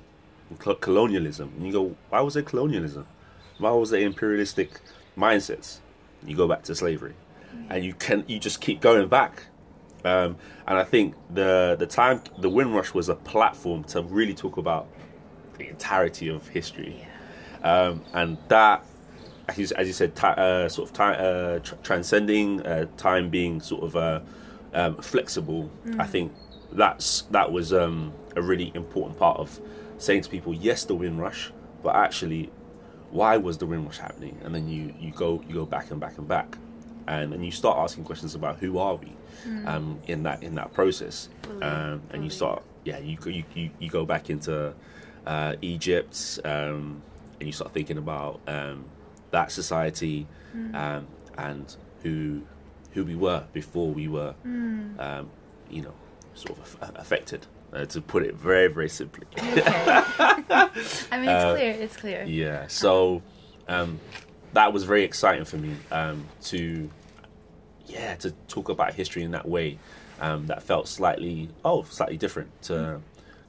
[0.48, 3.04] and col- colonialism, and you go, why was there colonialism?
[3.58, 4.80] Why was there imperialistic
[5.18, 5.80] mindsets?
[6.26, 7.12] You go back to slavery,
[7.68, 9.34] and you can you just keep going back.
[10.04, 10.36] Um,
[10.66, 14.86] and I think the the time the Windrush was a platform to really talk about
[15.56, 17.06] the entirety of history,
[17.62, 18.84] um, and that,
[19.48, 23.30] as you, as you said, ti uh, sort of time uh, tr- transcending uh, time
[23.30, 24.20] being sort of uh,
[24.74, 25.70] um, flexible.
[25.86, 26.00] Mm.
[26.00, 26.32] I think
[26.72, 29.58] that's that was um, a really important part of
[29.96, 31.50] saying to people, yes, the Windrush,
[31.82, 32.50] but actually,
[33.10, 34.38] why was the Windrush happening?
[34.44, 36.58] And then you you go you go back and back and back,
[37.06, 39.12] and and you start asking questions about who are we
[39.46, 39.66] Mm.
[39.68, 41.28] um, in that in that process,
[41.62, 43.44] um, and you start yeah you go you,
[43.78, 44.72] you, go back into
[45.26, 47.02] uh, Egypt um,
[47.40, 48.84] and you start thinking about um,
[49.30, 50.26] that society
[50.56, 50.74] Mm.
[50.74, 52.42] um, and who
[52.92, 54.98] who we were before we were Mm.
[55.00, 55.30] um,
[55.70, 55.94] you know
[56.34, 59.26] sort of aff- affected uh, to put it very very simply.
[59.36, 60.70] I
[61.12, 61.70] mean, it's Uh, clear.
[61.72, 62.24] It's clear.
[62.24, 63.22] Yeah, so
[63.68, 63.98] um,
[64.52, 66.88] that was very exciting for me um, to,
[67.86, 69.78] yeah, to talk about history in that way.
[70.20, 73.00] Um, that felt slightly, oh, slightly different to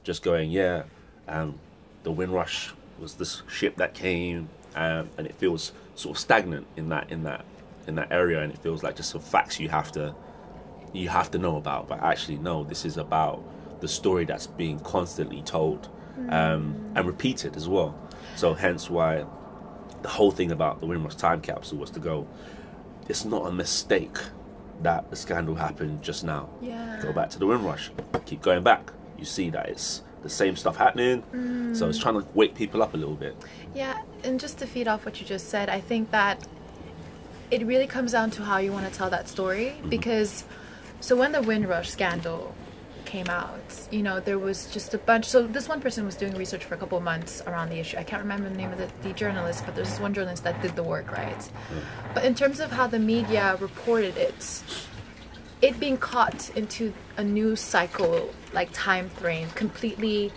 [0.02, 0.82] just going, yeah,
[1.28, 1.58] um,
[2.02, 6.88] the Windrush was this ship that came, um, and it feels sort of stagnant in
[6.88, 7.44] that in that
[7.86, 10.14] in that area, and it feels like just some facts you have to
[10.92, 11.88] you have to know about.
[11.88, 13.42] But actually, no, this is about
[13.80, 15.88] the story that's being constantly told
[16.28, 17.94] um, and repeated as well.
[18.36, 19.24] So hence why
[20.02, 22.26] the whole thing about the Windrush time capsule was to go.
[23.08, 24.16] It's not a mistake
[24.82, 26.48] that the scandal happened just now.
[26.60, 26.98] Yeah.
[27.02, 27.90] Go back to the Windrush.
[28.26, 28.92] Keep going back.
[29.18, 31.22] You see that it's the same stuff happening.
[31.74, 32.02] So it's Mm.
[32.02, 33.36] trying to wake people up a little bit.
[33.74, 36.46] Yeah, and just to feed off what you just said, I think that
[37.50, 39.74] it really comes down to how you want to tell that story.
[39.88, 40.44] Because,
[41.00, 42.54] so when the Windrush scandal
[43.06, 45.24] came out, you know, there was just a bunch.
[45.24, 47.96] So this one person was doing research for a couple of months around the issue.
[47.96, 50.60] I can't remember the name of the, the journalist, but there's this one journalist that
[50.60, 51.50] did the work, right?
[52.12, 54.62] But in terms of how the media reported it,
[55.62, 60.32] it being caught into a news cycle, like time frame, completely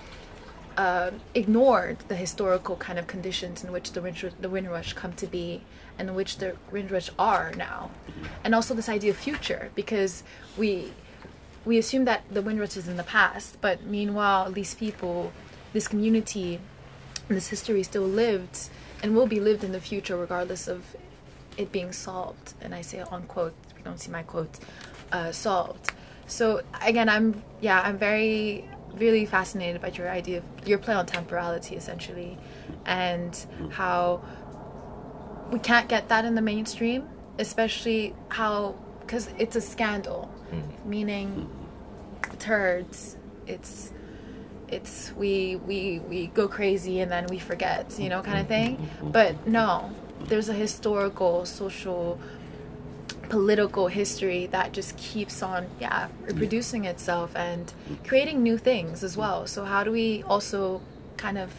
[0.78, 5.28] uh, ignored the historical kind of conditions in which the Windrush, the Windrush come to
[5.28, 5.62] be
[5.98, 7.92] and which the Windrush are now,
[8.46, 10.24] and also this idea of future because
[10.58, 10.94] we
[11.66, 15.32] we assume that the Windrush is in the past, but meanwhile these people,
[15.74, 16.60] this community,
[17.28, 18.70] this history still lived
[19.04, 20.96] and will be lived in the future regardless of
[21.58, 22.54] it being solved.
[22.62, 24.60] And I say unquote, you don't see my quote,
[25.12, 25.92] uh, solved.
[26.28, 31.06] So again, I'm yeah, I'm very really fascinated by your idea of your play on
[31.06, 32.38] temporality essentially,
[32.86, 34.22] and how
[35.52, 37.08] we can't get that in the mainstream,
[37.40, 40.30] especially how because it's a scandal,
[40.86, 41.50] meaning
[42.40, 43.18] turds.
[43.48, 43.92] It's
[44.68, 48.90] it's we we we go crazy and then we forget, you know, kind of thing.
[49.02, 52.20] But no, there's a historical, social,
[53.30, 57.74] political history that just keeps on, yeah, reproducing itself and
[58.08, 59.48] creating new things as well.
[59.48, 60.82] So how do we also
[61.18, 61.52] kind of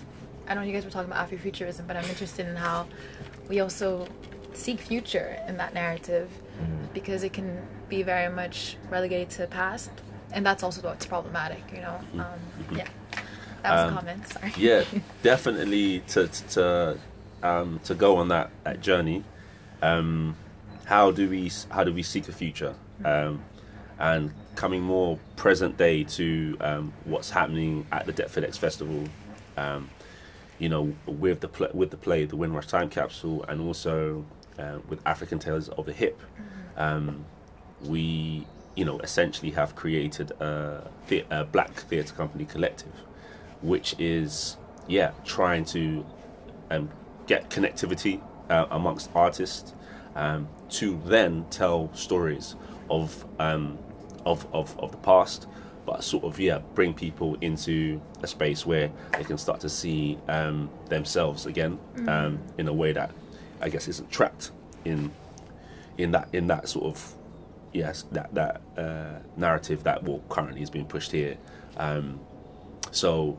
[0.46, 2.86] I know you guys were talking about Afrofuturism, but I'm interested in how
[3.48, 4.08] we also
[4.52, 6.28] seek future in that narrative
[6.94, 9.90] because it can be very much relegated to the past,
[10.32, 11.98] and that's also what's problematic, you know.
[12.14, 12.86] Um, yeah,
[13.62, 14.28] that was Um, a comment.
[14.28, 14.52] Sorry.
[14.56, 14.84] yeah,
[15.22, 16.98] definitely to to to,
[17.42, 19.24] um, to go on that, that journey.
[19.82, 20.36] Um,
[20.84, 22.74] how do we how do we seek a future?
[23.04, 23.42] Um,
[23.98, 29.04] and coming more present day to um, what's happening at the Deptford X Festival.
[29.56, 29.90] Um,
[30.58, 34.24] you know, with the pl- with the play, the Windrush Time Capsule, and also
[34.58, 36.20] uh, with African Tales of the Hip,
[36.80, 37.24] um,
[37.84, 42.92] we you know essentially have created a, the- a black theatre company collective,
[43.62, 44.56] which is
[44.88, 46.04] yeah trying to
[46.70, 46.88] um,
[47.26, 49.74] get connectivity uh, amongst artists
[50.16, 52.56] um, to then tell stories
[52.88, 53.78] of um,
[54.24, 55.46] of, of of the past,
[55.86, 60.18] but sort of yeah bring people into a space where they can start to see
[60.28, 63.10] um, themselves again um, in a way that
[63.60, 64.50] I guess isn't trapped
[64.84, 65.10] in
[66.02, 67.14] in that in that sort of
[67.72, 71.36] yes that that uh, narrative that well currently is being pushed here.
[71.76, 72.20] Um,
[72.90, 73.38] so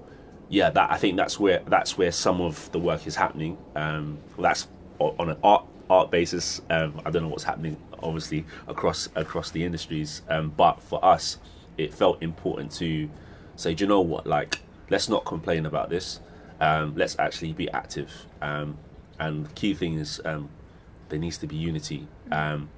[0.50, 3.58] yeah, that I think that's where that's where some of the work is happening.
[3.76, 4.68] Um, that's
[5.00, 6.62] on an art art basis.
[6.70, 11.38] Um, I don't know what's happening obviously across across the industries, um, but for us,
[11.78, 13.10] it felt important to
[13.56, 14.28] say, do you know what?
[14.28, 16.20] Like, let's not complain about this.
[16.60, 18.12] Um, let's actually be active.
[18.42, 18.78] Um,
[19.20, 22.08] and key thing is there needs to be unity.
[22.32, 22.70] Um,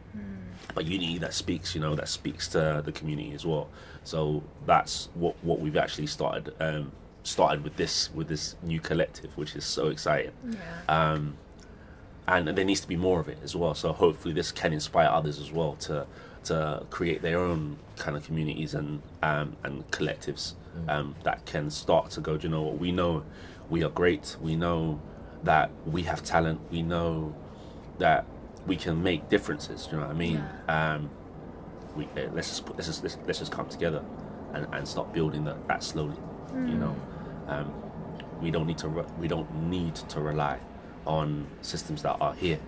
[0.75, 3.69] but unity that speaks, you know, that speaks to the community as well.
[4.03, 6.91] So that's what what we've actually started um,
[7.23, 10.31] started with this with this new collective, which is so exciting.
[10.87, 11.37] Um,
[12.27, 13.75] and there needs to be more of it as well.
[13.75, 16.05] So hopefully this can inspire others as well to
[16.45, 20.53] to create their own kind of communities and um, and collectives
[20.87, 22.37] um, that can start to go.
[22.37, 22.77] Do you know what?
[22.79, 23.23] We know
[23.69, 24.37] we are great.
[24.41, 25.01] We know
[25.43, 26.61] that we have talent.
[26.71, 27.35] We know
[27.99, 28.25] that
[28.67, 29.85] we can make differences.
[29.85, 30.43] Do you know what I mean?
[30.67, 31.09] Um,
[31.95, 34.03] we uh, let's just put let's just let's, let's just come together
[34.53, 36.15] and, and start building that, that slowly.
[36.51, 36.79] You Mm.
[36.79, 36.95] know,
[37.47, 37.73] um,
[38.41, 40.59] we don't need to re- we don't need to rely
[41.05, 42.59] on systems that are here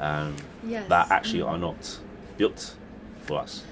[0.00, 0.88] um, Yes.
[0.88, 1.48] that actually Mm.
[1.50, 1.98] are not
[2.36, 2.76] built
[3.22, 3.62] for us.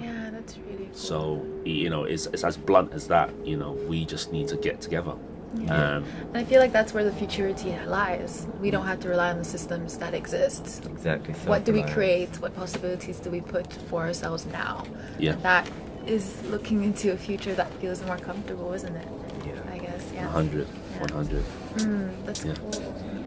[0.00, 0.94] Yeah, that's really cool.
[0.94, 3.30] So you know, it's, it's as blunt as that.
[3.44, 5.14] You know, we just need to get together.
[5.54, 5.96] Yeah.
[5.96, 8.46] Um, And I feel like that's where the futurity lies.
[8.60, 10.84] We don't have to rely on the systems that exist.
[10.86, 11.34] Exactly.
[11.46, 12.28] What do we create?
[12.40, 14.84] What possibilities do we put for ourselves now?
[15.18, 15.32] Yeah.
[15.32, 15.68] And that
[16.06, 19.08] is looking into a future that feels more comfortable, isn't it?
[19.46, 19.72] Yeah.
[19.74, 20.26] I guess, yeah.
[20.26, 20.66] 100,
[21.00, 21.44] 100.
[21.76, 22.54] Mm, that's Yeah.
[22.54, 23.24] cool.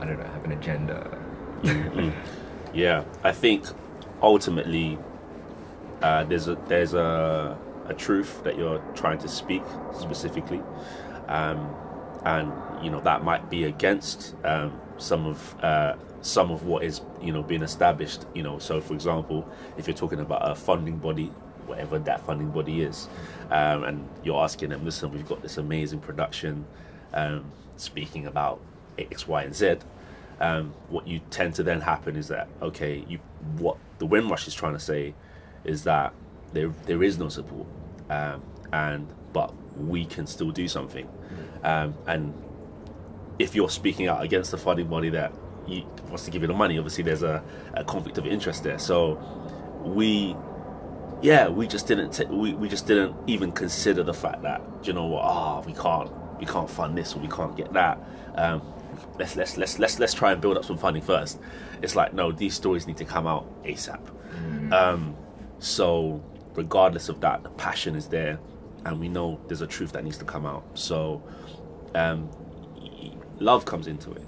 [0.01, 1.17] I don't know, have an agenda?
[2.73, 3.65] Yeah, I think
[4.21, 4.97] ultimately
[6.01, 10.61] uh, there's a there's a a truth that you're trying to speak specifically,
[11.27, 11.75] um,
[12.23, 12.51] and
[12.83, 17.33] you know that might be against um, some of uh, some of what is you
[17.33, 18.25] know being established.
[18.33, 19.45] You know, so for example,
[19.77, 21.27] if you're talking about a funding body,
[21.65, 23.09] whatever that funding body is,
[23.49, 26.65] um, and you're asking them, listen, we've got this amazing production,
[27.13, 28.61] um, speaking about
[28.97, 29.77] X, Y, and Z.
[30.39, 33.19] Um, what you tend to then happen is that okay, you
[33.57, 35.13] what the Windrush is trying to say
[35.63, 36.13] is that
[36.53, 37.67] there there is no support,
[38.09, 38.41] um,
[38.73, 41.07] and but we can still do something,
[41.63, 42.33] um, and
[43.39, 45.33] if you're speaking out against the funding body that
[45.67, 48.79] you, wants to give you the money, obviously there's a, a conflict of interest there.
[48.79, 49.15] So
[49.83, 50.35] we,
[51.21, 54.93] yeah, we just didn't t- we, we just didn't even consider the fact that you
[54.93, 57.99] know what, ah, we can't we can't fund this or we can't get that.
[58.35, 58.61] Um,
[59.21, 61.39] let's let's let's let's let's try and build up some funding first.
[61.81, 64.01] It's like no, these stories need to come out ASAP.
[64.73, 65.15] Um,
[65.59, 66.23] so
[66.55, 68.39] regardless of that, the passion is there,
[68.85, 70.63] and we know there's a truth that needs to come out.
[70.73, 71.21] So
[71.93, 72.29] um,
[73.39, 74.23] love comes into it,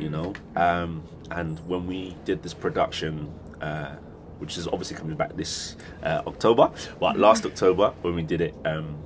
[0.00, 0.34] you know.
[0.56, 3.94] Um, and when we did this production, uh,
[4.38, 8.54] which is obviously coming back this uh, October, but last October when we did it,
[8.64, 8.96] um,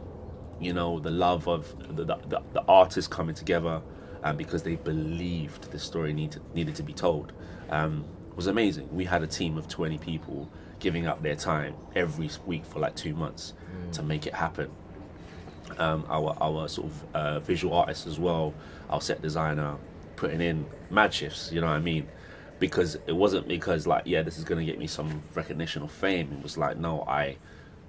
[0.60, 3.82] you know, the love of the, the, the artists coming together,
[4.30, 7.32] because they believed the story needed needed to be told,
[7.70, 8.04] um,
[8.36, 8.88] was amazing.
[8.94, 10.48] We had a team of twenty people
[10.78, 13.54] giving up their time every week for like two months
[13.92, 14.70] to make it happen
[15.78, 18.54] um, our our sort of uh, visual artists as well,
[18.90, 19.76] our set designer,
[20.16, 21.50] putting in mad shifts.
[21.52, 22.08] You know what I mean?
[22.58, 26.32] Because it wasn't because like yeah, this is gonna get me some recognition or fame.
[26.32, 27.36] It was like no, I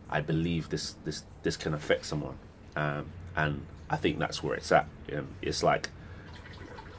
[0.10, 2.38] I believe this this this can affect someone,
[2.76, 3.06] um,
[3.36, 4.88] and I think that's where it's at.
[5.16, 5.90] Um, it's like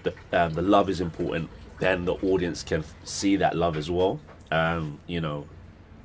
[0.05, 1.51] the um, the love is important.
[1.81, 4.21] Then the audience can f- see that love as well.
[4.53, 5.47] Um, you know,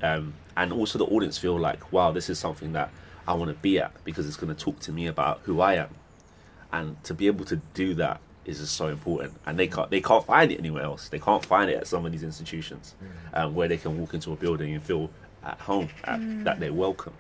[0.02, 2.90] um, and also the audience feel like, wow, this is something that
[3.28, 5.76] I want to be at because it's going to talk to me about who I
[5.76, 5.90] am,
[6.74, 9.34] and to be able to do that is just so important.
[9.46, 11.10] And they can't they can't find it anywhere else.
[11.10, 12.96] They can't find it at some of these institutions
[13.34, 15.10] um, where they can walk into a building and feel
[15.44, 16.44] at home, at, Mm.
[16.46, 17.14] that they're welcome.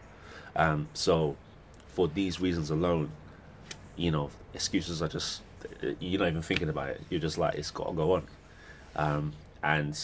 [0.56, 1.36] Um, so,
[1.90, 3.12] for these reasons alone,
[3.96, 5.42] you know, excuses are just
[5.99, 7.01] you're not even thinking about it.
[7.10, 8.24] You're just like it's got to go on,
[8.95, 9.34] um,
[9.64, 9.97] and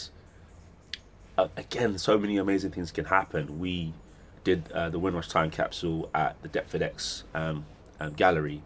[1.37, 3.59] uh, again, so many amazing things can happen.
[3.59, 3.93] We
[4.43, 7.65] did uh, the Windrush Time Capsule at the Deptford X um,
[7.99, 8.61] um, Gallery.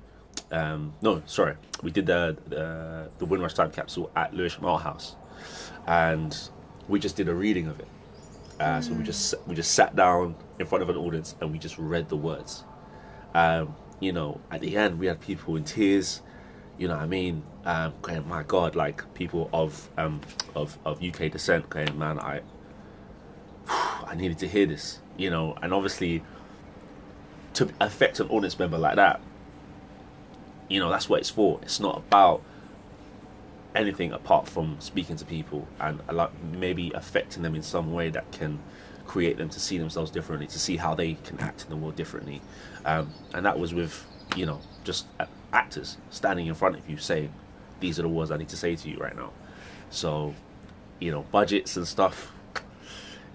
[0.52, 5.16] Um, no, sorry, we did the the, the Windrush Time Capsule at Lewisham Art House,
[5.88, 6.38] and
[6.88, 7.88] we just did a reading of it.
[8.60, 11.60] Uh, So we just we just sat down in front of an audience and we
[11.60, 12.64] just read the words.
[13.34, 16.22] Um, you know, at the end we had people in tears.
[16.80, 17.44] You know what I mean?
[17.66, 20.22] Um, going, my God, like people of um,
[20.56, 22.42] of of UK descent, going, man, I
[23.68, 25.00] I needed to hear this.
[25.18, 26.24] You know, and obviously
[27.56, 29.20] to affect an audience member like that,
[30.70, 31.60] you know, that's what it's for.
[31.62, 32.42] It's not about
[33.76, 38.10] anything apart from speaking to people and a lot, maybe affecting them in some way
[38.10, 38.60] that can
[39.06, 41.96] create them to see themselves differently, to see how they can act in the world
[41.96, 42.42] differently.
[42.86, 44.06] Um, and that was with,
[44.36, 47.34] you know, just a- actors standing in front of you saying,
[47.80, 49.32] these are the words I need to say to you right now.
[49.90, 50.36] So,
[51.00, 52.32] you know, budgets and stuff,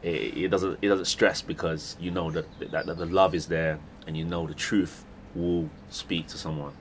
[0.03, 3.47] it, it doesn't it doesn't stress because you know that, that, that the love is
[3.47, 5.05] there and you know the truth
[5.35, 6.73] will speak to someone.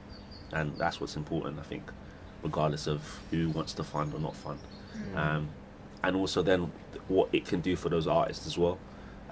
[0.52, 1.84] And that's what's important, I think,
[2.44, 4.60] regardless of who wants to fund or not fund.
[4.96, 5.18] Mm.
[5.18, 5.50] Um,
[6.04, 6.72] and also then
[7.08, 8.78] what it can do for those artists as well,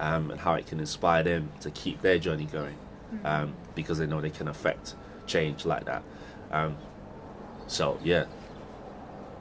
[0.00, 2.76] um, and how it can inspire them to keep their journey going,
[3.12, 3.26] Mm.
[3.26, 4.94] um, because they know they can affect
[5.26, 6.02] change like that.
[6.50, 6.76] Um,
[7.66, 8.24] so yeah,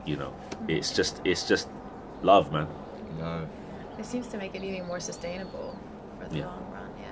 [0.06, 0.34] you know,
[0.68, 1.68] it's just it's just
[2.22, 2.68] love, man.
[3.20, 3.48] Love.
[4.00, 5.78] It seems to make it even more sustainable
[6.20, 6.46] for the Yeah.
[6.48, 6.90] long run.
[7.00, 7.08] Yeah.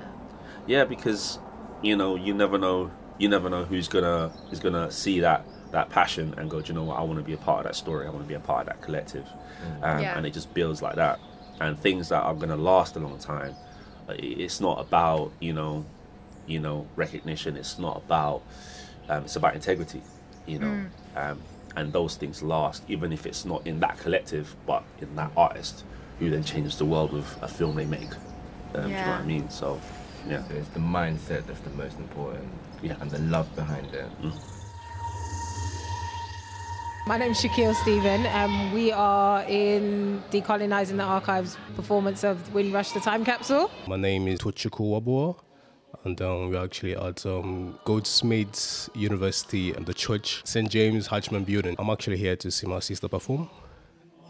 [0.80, 1.40] Yeah, because
[1.82, 5.90] you know you never know you never know who's gonna is gonna see that that
[5.90, 6.98] passion and go, do you know what?
[6.98, 8.08] I want to be a part of that story.
[8.08, 9.28] I want to be a part of that collective,
[9.84, 10.18] um, Yeah.
[10.18, 11.20] and it just builds like that.
[11.62, 13.56] And things that are gonna last a long time.
[14.08, 15.86] uh, It's not about you know,
[16.50, 17.56] you know recognition.
[17.56, 18.42] It's not about.
[19.08, 20.02] Um, it's about integrity,
[20.46, 21.32] you know, Mm.
[21.32, 21.40] um,
[21.76, 25.84] and those things last, even if it's not in that collective, but in that artist
[26.20, 28.12] who then changes the world with a film they make.
[28.76, 29.50] Um, Do you know what I mean?
[29.50, 29.82] So,
[30.28, 30.44] yeah.
[30.48, 32.48] So it's the mindset that's the most important.
[32.84, 32.98] Yeah.
[33.02, 34.06] And the love behind it.
[37.08, 38.28] My name is Shaquille Stephen.
[38.28, 43.72] Um, we are in Decolonizing the Archives performance of Windrush the Time Capsule.
[43.88, 45.36] My name is Tochiko Wabua,
[46.04, 50.70] and um, we're actually at um, Goldsmiths University and the church, St.
[50.70, 51.76] James Hatcham Building.
[51.78, 53.50] I'm actually here to see my sister perform.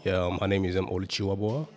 [0.04, 1.68] Yeah, um, my name is um, Oluchi Waboa.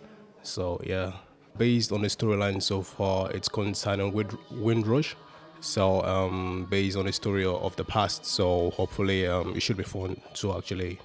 [0.42, 1.12] So yeah,
[1.56, 5.14] based on the storyline so far, it's concerning Wind, Windrush.
[5.60, 9.76] So um, based on the story of, of the past, so hopefully um, it should
[9.76, 10.98] be fun to actually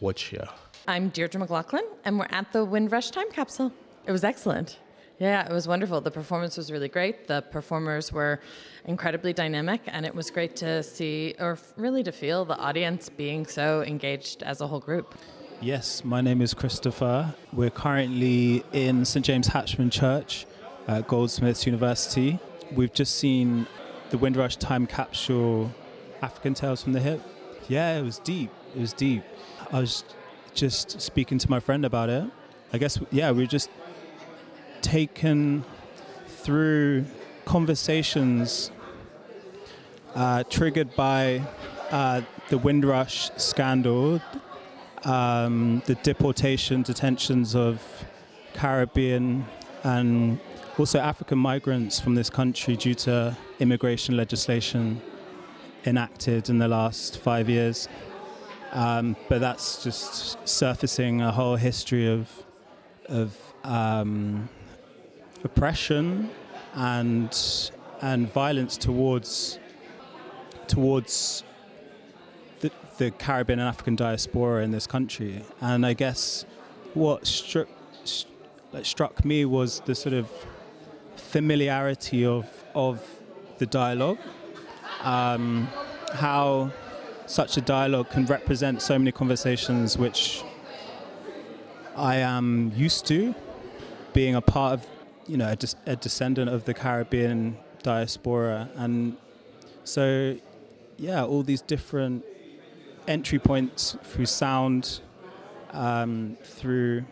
[0.00, 0.32] watch.
[0.32, 0.46] Yeah.
[0.88, 3.72] I'm Deirdre McLaughlin, and we're at the Windrush Time Capsule.
[4.06, 4.78] It was excellent.
[5.18, 6.02] Yeah, it was wonderful.
[6.02, 7.26] The performance was really great.
[7.26, 8.38] The performers were
[8.84, 13.46] incredibly dynamic, and it was great to see, or really to feel, the audience being
[13.46, 15.14] so engaged as a whole group.
[15.62, 17.34] Yes, my name is Christopher.
[17.50, 20.44] We're currently in St James Hatcham Church
[20.86, 22.38] at Goldsmiths University.
[22.72, 23.66] We've just seen
[24.10, 25.72] the Windrush Time Capsule
[26.20, 27.22] African Tales from the Hip.
[27.68, 28.50] Yeah, it was deep.
[28.74, 29.22] It was deep.
[29.72, 30.04] I was
[30.52, 32.24] just speaking to my friend about it.
[32.74, 33.70] I guess, yeah, we were just
[34.86, 35.64] taken
[36.28, 37.04] through
[37.44, 38.70] conversations
[40.14, 41.42] uh, triggered by
[41.90, 42.20] uh,
[42.50, 44.22] the Windrush scandal,
[45.02, 47.82] um, the deportation, detentions of
[48.54, 49.44] Caribbean
[49.82, 50.38] and
[50.78, 55.02] also African migrants from this country due to immigration legislation
[55.84, 57.88] enacted in the last five years.
[58.70, 62.30] Um, but that's just surfacing a whole history of
[63.08, 64.48] of um,
[65.46, 66.30] oppression
[66.74, 67.32] and
[68.02, 69.58] and violence towards
[70.68, 71.42] towards
[72.60, 75.42] the, the Caribbean and African diaspora in this country.
[75.60, 76.44] And I guess
[76.94, 77.68] what struck
[78.82, 80.28] struck me was the sort of
[81.16, 82.96] familiarity of of
[83.58, 84.18] the dialogue,
[85.02, 85.68] um,
[86.12, 86.70] how
[87.26, 90.44] such a dialogue can represent so many conversations which
[91.96, 93.34] I am used to
[94.12, 94.86] being a part of,
[95.28, 98.68] you know, a, a descendant of the Caribbean diaspora.
[98.76, 99.16] And
[99.84, 100.36] so,
[100.96, 102.24] yeah, all these different
[103.08, 105.00] entry points through sound,
[105.72, 107.04] um, through,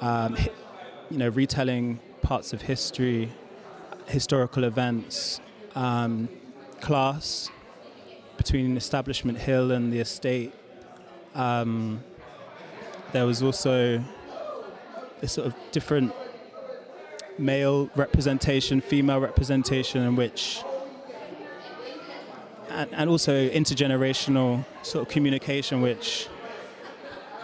[0.00, 0.36] um,
[1.10, 3.30] you know, retelling parts of history,
[4.06, 5.40] historical events,
[5.74, 6.28] um,
[6.80, 7.50] class
[8.36, 10.52] between Establishment Hill and the estate.
[11.34, 12.02] Um,
[13.12, 14.02] there was also
[15.20, 16.12] a sort of different
[17.38, 20.62] male representation, female representation, in which,
[22.70, 26.26] and, and also intergenerational sort of communication, which,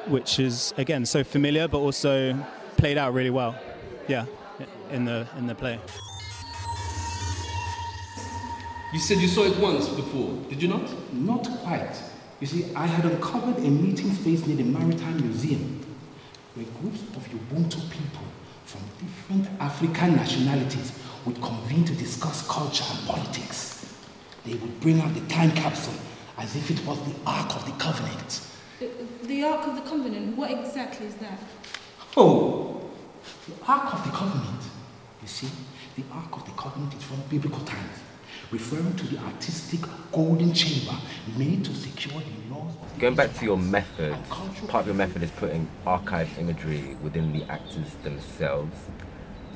[0.06, 2.34] which is again so familiar, but also
[2.76, 3.58] played out really well.
[4.06, 4.24] Yeah,
[4.90, 5.78] in the in the play.
[8.92, 11.12] You said you saw it once before, did you not?
[11.12, 11.94] Not quite.
[12.40, 15.84] You see, I had uncovered a meeting space near the Maritime Museum
[16.54, 18.22] where groups of Ubuntu people
[18.68, 20.92] from different African nationalities
[21.24, 23.94] would convene to discuss culture and politics.
[24.44, 25.94] They would bring out the time capsule
[26.36, 28.46] as if it was the Ark of the Covenant.
[28.78, 28.90] The,
[29.26, 31.38] the Ark of the Covenant, what exactly is that?
[32.14, 32.82] Oh,
[33.46, 34.62] the Ark of the Covenant.
[35.22, 35.48] You see,
[35.96, 37.98] the Ark of the Covenant is from biblical times,
[38.50, 39.80] referring to the artistic
[40.12, 40.96] golden chamber
[41.36, 44.16] made to secure the laws Going back to your method,
[44.66, 48.76] part of your method is putting archived imagery within the actors themselves.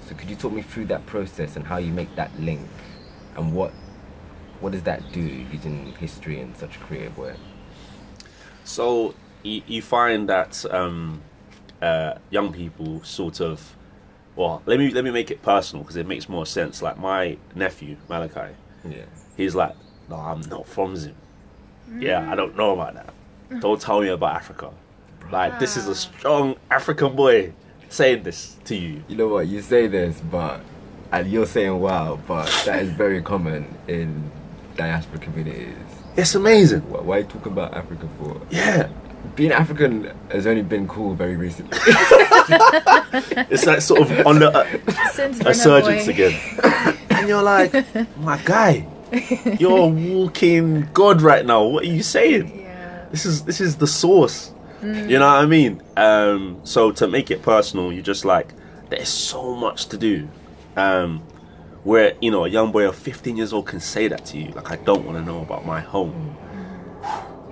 [0.06, 2.68] So could you talk me through that process and how you make that link,
[3.34, 3.72] and what
[4.60, 7.34] what does that do using history in such a creative way?
[8.62, 11.22] So you, you find that um,
[11.80, 13.76] uh, young people sort of,
[14.36, 16.80] well, let me let me make it personal because it makes more sense.
[16.80, 18.54] Like my nephew Malachi,
[18.88, 19.02] yeah,
[19.36, 19.74] he's like,
[20.08, 21.14] no, I'm not from Zim.
[21.98, 23.60] Yeah, I don't know about that.
[23.60, 24.70] Don't tell me about Africa.
[25.30, 27.52] Like this is a strong African boy
[27.88, 29.02] saying this to you.
[29.08, 29.46] You know what?
[29.46, 30.60] You say this, but
[31.12, 34.30] and you're saying wow, but that is very common in
[34.76, 35.74] diaspora communities.
[36.16, 36.80] It's amazing.
[36.90, 38.40] Why, why are you talking about Africa for?
[38.50, 38.88] Yeah.
[39.36, 41.78] Being African has only been cool very recently.
[43.50, 44.50] It's like sort of on the
[45.12, 46.12] Since uh, Burna resurgence Boy.
[46.12, 46.98] again.
[47.22, 47.72] and you're like,
[48.18, 48.86] my guy,
[49.58, 51.64] you're walking god right now.
[51.64, 52.58] What are you saying?
[53.10, 54.52] This is this is the source.
[54.80, 55.08] Mm.
[55.08, 55.82] You know what I mean?
[55.96, 58.52] Um, so to make it personal, you're just like,
[58.88, 60.28] there's so much to do.
[60.76, 61.22] Um,
[61.84, 64.52] where you know a young boy of 15 years old can say that to you,
[64.52, 66.36] like I don't want to know about my home.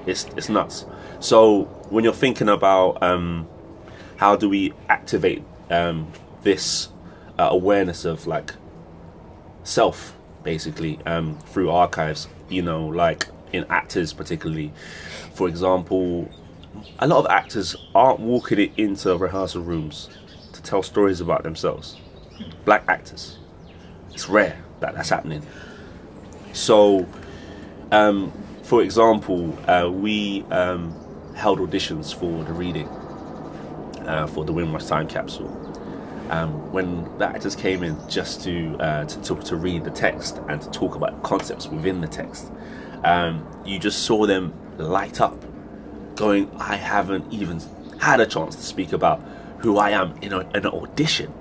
[0.07, 0.87] It's it's nuts.
[1.21, 3.47] So when you're thinking about um,
[4.17, 6.11] how do we activate um,
[6.43, 6.89] this
[7.39, 8.55] uh, awareness of like
[9.65, 14.73] self, basically um, through archives, you know, like in actors particularly.
[15.35, 16.31] For example,
[16.99, 20.09] a lot of actors aren't walking it into rehearsal rooms
[20.53, 21.97] to tell stories about themselves.
[22.65, 23.39] Black actors,
[24.13, 25.47] it's rare that that's happening.
[26.53, 27.07] So,
[27.93, 28.33] um,
[28.63, 30.95] for example, uh, we um,
[31.35, 32.89] held auditions for the reading,
[34.07, 35.60] uh, for the Windrush Time Capsule.
[36.31, 40.41] Um, when the actors came in just to, uh, to, to to read the text
[40.49, 42.53] and to talk about concepts within the text,
[43.03, 45.45] um, you just saw them light up,
[46.15, 47.61] going, "I haven't even
[47.99, 49.21] had a chance to speak about
[49.59, 51.35] who I am in, a, an audition."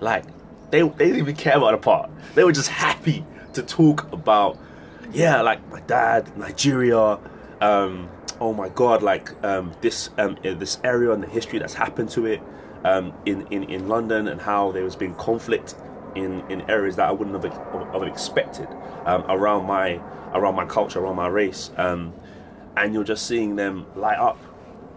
[0.00, 0.24] Like
[0.72, 2.10] they they didn't even care about the part.
[2.34, 4.58] They were just happy to talk about,
[5.12, 7.20] yeah, like my dad, Nigeria.
[7.60, 8.08] Um,
[8.40, 12.26] oh my God, like um, this um, this area and the history that's happened to
[12.26, 12.42] it
[12.84, 15.74] um, in, in in London and how there has been conflict
[16.14, 17.52] in, in areas that I wouldn't have,
[17.92, 18.68] have expected
[19.06, 20.00] um, around my
[20.32, 22.12] around my culture, around my race, um,
[22.76, 24.38] and you're just seeing them light up,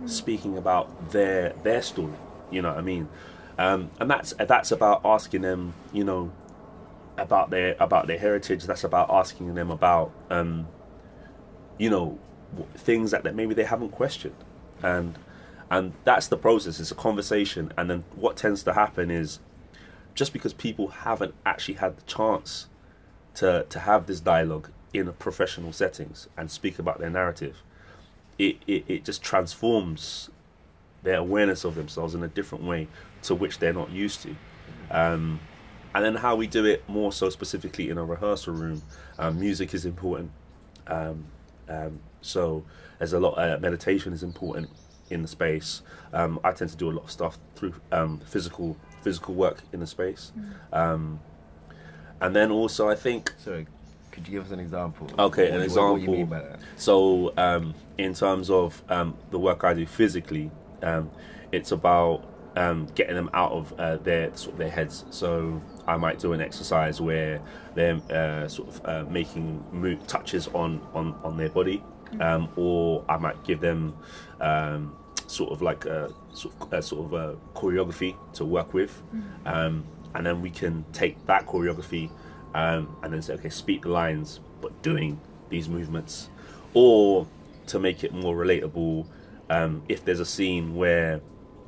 [0.05, 2.13] speaking about their their story.
[2.51, 3.09] You know what I mean?
[3.57, 6.31] Um, and that's that's about asking them, you know,
[7.17, 8.65] about their about their heritage.
[8.65, 10.67] That's about asking them about, um,
[11.77, 12.19] you know,
[12.75, 14.35] things that, that maybe they haven't questioned,
[14.83, 15.17] and
[15.75, 16.79] and that's the process.
[16.79, 19.39] It's a conversation, and then what tends to happen is,
[20.13, 22.67] just because people haven't actually had the chance
[23.35, 27.61] to to have this dialogue in professional settings and speak about their narrative,
[28.37, 30.29] it, it, it just transforms
[31.03, 32.87] their awareness of themselves in a different way
[33.23, 34.33] to which they're not used to.
[34.89, 35.41] Um,
[35.93, 38.81] and then how we do it more so specifically in a rehearsal room,
[39.19, 40.31] um, music is important.
[40.87, 41.25] Um,
[41.67, 42.63] um, so
[42.97, 43.33] there's a lot.
[43.33, 44.69] Uh, meditation is important
[45.09, 45.81] in the space.
[46.13, 49.79] Um, I tend to do a lot of stuff through um, physical physical work in
[49.79, 50.31] the space.
[50.73, 51.19] Um,
[52.21, 53.33] and then also, I think.
[53.37, 53.67] Sorry,
[54.11, 55.09] could you give us an example?
[55.19, 55.91] Okay, an example.
[55.91, 56.59] What, do you mean by that?
[56.77, 60.51] So, um, in terms of um, the work I do physically,
[60.81, 61.11] um,
[61.51, 62.23] it's about
[62.55, 65.05] um, getting them out of uh, their sort of their heads.
[65.09, 67.41] So, I might do an exercise where
[67.75, 71.83] they're uh, sort of uh, making move, touches on, on, on their body,
[72.19, 73.93] um, or I might give them
[74.41, 74.95] um,
[75.27, 79.01] sort of like a sort of, a sort of a choreography to work with,
[79.45, 79.83] um,
[80.13, 82.09] and then we can take that choreography
[82.53, 85.19] um, and then say, okay, speak the lines, but doing
[85.49, 86.29] these movements,
[86.73, 87.27] or
[87.67, 89.05] to make it more relatable,
[89.49, 91.21] um, if there's a scene where,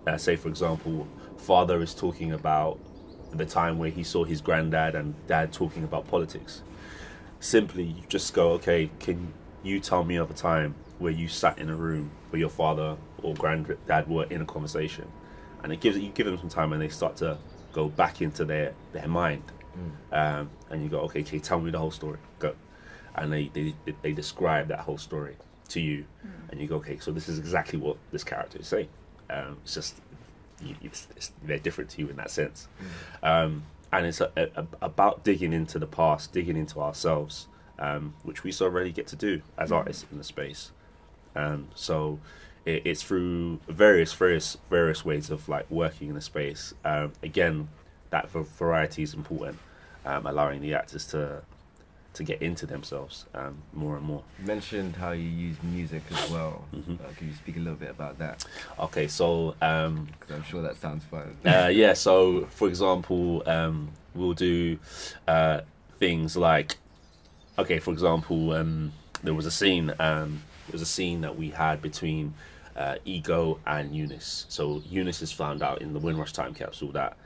[0.05, 1.07] uh, say for example,
[1.37, 2.79] father is talking about
[3.33, 6.61] the time where he saw his granddad and dad talking about politics,
[7.39, 9.33] simply you just go, okay, can
[9.67, 12.97] you tell me of a time where you sat in a room where your father
[13.21, 15.07] or granddad were in a conversation,
[15.63, 17.37] and it gives you give them some time and they start to
[17.73, 19.43] go back into their their mind,
[20.11, 22.55] um, and you go, okay, okay, tell me the whole story, go,
[23.15, 25.35] and they they they describe that whole story
[25.69, 26.05] to you,
[26.49, 28.89] and you go, okay, so this is exactly what this character is saying.
[29.29, 29.97] Um, it's just
[30.61, 32.67] you, it's, it's, they're different to you in that sense,
[33.21, 37.47] um, and it's a, a, about digging into the past, digging into ourselves,
[37.79, 40.71] um, which we so rarely get to do as artists in the space.
[41.35, 42.19] Um, so
[42.65, 46.73] it, it's through various, various, various ways of like working in the space.
[46.83, 47.69] Um, again,
[48.09, 49.59] that variety is important,
[50.05, 51.43] um, allowing the actors to
[52.17, 54.23] to get into themselves um, more and more.
[54.39, 56.65] You mentioned how you use music as well.
[56.77, 56.93] Mm-hmm.
[56.93, 58.45] Uh, can you speak a little bit about that?
[58.79, 61.35] Okay, so um, because I'm sure that sounds fun.
[61.45, 64.77] uh, yeah, so for example, um, we'll do
[65.27, 65.61] uh,
[65.97, 66.75] things like,
[67.57, 68.93] okay, for example, um,
[69.23, 69.93] there was a scene.
[69.99, 72.33] Um, there was a scene that we had between
[72.75, 74.45] uh, Ego and Eunice.
[74.49, 77.17] So Eunice has found out in the Windrush time capsule that,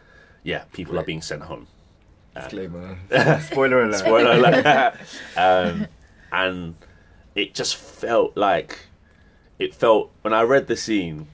[0.44, 1.68] yeah, people are being sent home.
[2.36, 2.98] Uh, Disclaimer.
[3.42, 4.00] Spoiler alert.
[4.00, 4.96] Spoiler alert.
[5.38, 5.88] um,
[6.32, 6.76] and
[7.36, 8.80] it just felt like
[9.60, 11.28] it felt when I read the scene.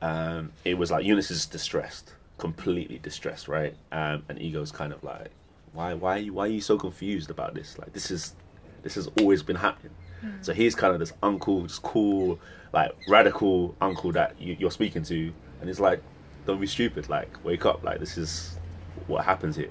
[0.00, 3.74] Um, it was like Eunice is distressed, completely distressed, right?
[3.90, 5.30] Um, and Ego's kind of like,
[5.76, 7.78] why, why, are you, why are you so confused about this?
[7.78, 8.34] Like this is,
[8.82, 9.92] this has always been happening.
[10.40, 12.40] So he's kind of this uncle, just cool,
[12.72, 16.02] like radical uncle that you, you're speaking to, and he's like,
[16.46, 18.58] don't be stupid, like wake up, like this is
[19.06, 19.70] what happens here.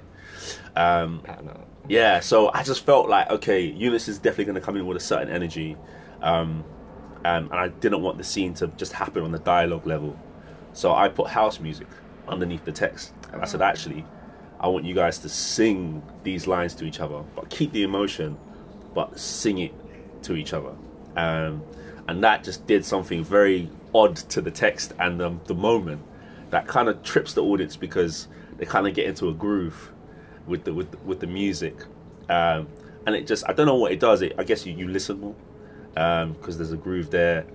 [0.75, 1.21] Um,
[1.87, 4.97] yeah, so I just felt like okay, Eunice is definitely going to come in with
[4.97, 5.75] a certain energy,
[6.21, 6.63] um,
[7.23, 10.17] and, and I didn't want the scene to just happen on the dialogue level,
[10.73, 11.87] so I put house music
[12.27, 14.05] underneath the text, and I said actually,
[14.59, 18.37] I want you guys to sing these lines to each other, but keep the emotion,
[18.93, 19.73] but sing it
[20.23, 20.71] to each other,
[21.15, 21.63] um,
[22.07, 26.01] and that just did something very odd to the text and the, the moment
[26.49, 28.27] that kind of trips the audience because
[28.57, 29.91] they kind of get into a groove
[30.47, 31.75] with the with with the music,
[32.29, 32.67] um,
[33.05, 34.21] and it just I don't know what it does.
[34.21, 35.35] It I guess you, you listen more
[35.93, 37.45] because there's a groove there,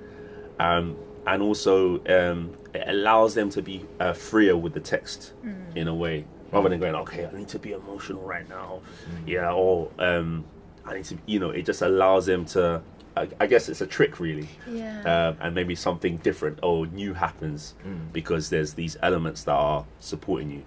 [0.58, 0.96] um,
[1.26, 5.32] and also um, it allows them to be uh, freer with the text
[5.74, 8.80] in a way rather than going okay I need to be emotional right now,
[9.26, 10.44] yeah, or um,
[10.84, 12.82] I need to you know it just allows them to
[13.16, 14.48] I, I guess it's a trick really.
[14.68, 15.02] Yeah.
[15.30, 18.12] um, and maybe something different or new happens Mm.
[18.12, 20.62] because there's these elements that are supporting you.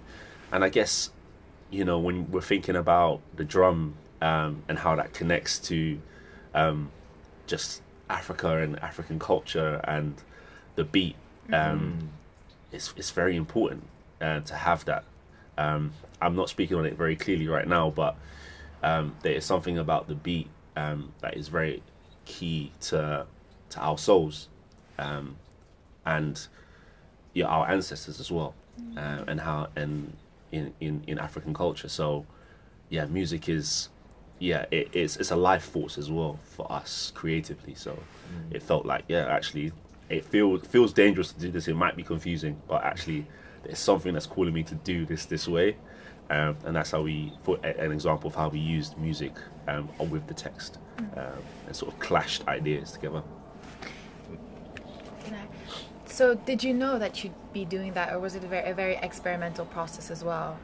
[0.52, 1.10] And i guess
[1.70, 5.98] you know when we're thinking about the drum um, and how that connects to
[6.54, 6.90] um,
[7.46, 10.14] just africa and african culture and
[10.76, 11.16] the beat
[11.52, 12.10] um,
[12.72, 13.82] it's, it's very important
[14.20, 15.04] uh, to have that
[15.58, 18.16] um, i'm not speaking on it very clearly right now but
[18.82, 21.82] um, there is something about the beat um, that is very
[22.26, 23.26] key to
[23.70, 24.48] to our souls
[24.98, 25.36] um,
[26.04, 26.46] and
[27.32, 28.54] yeah, our ancestors as well,
[28.96, 30.16] uh, and how and
[30.52, 31.88] in, in in African culture.
[31.88, 32.26] So
[32.88, 33.88] yeah, music is
[34.38, 37.74] yeah it, it's it's a life force as well for us creatively.
[37.74, 37.98] So
[38.50, 39.72] it felt like yeah actually
[40.08, 41.66] it feels feels dangerous to do this.
[41.68, 43.26] It might be confusing, but actually
[43.64, 45.76] there's something that's calling me to do this this way.
[46.30, 49.32] Um, and that's how we, for an example of how we used music
[49.68, 50.78] um, with the text
[51.16, 51.26] um,
[51.66, 53.22] and sort of clashed ideas together.
[56.06, 58.74] So, did you know that you'd be doing that, or was it a very, a
[58.74, 60.56] very experimental process as well?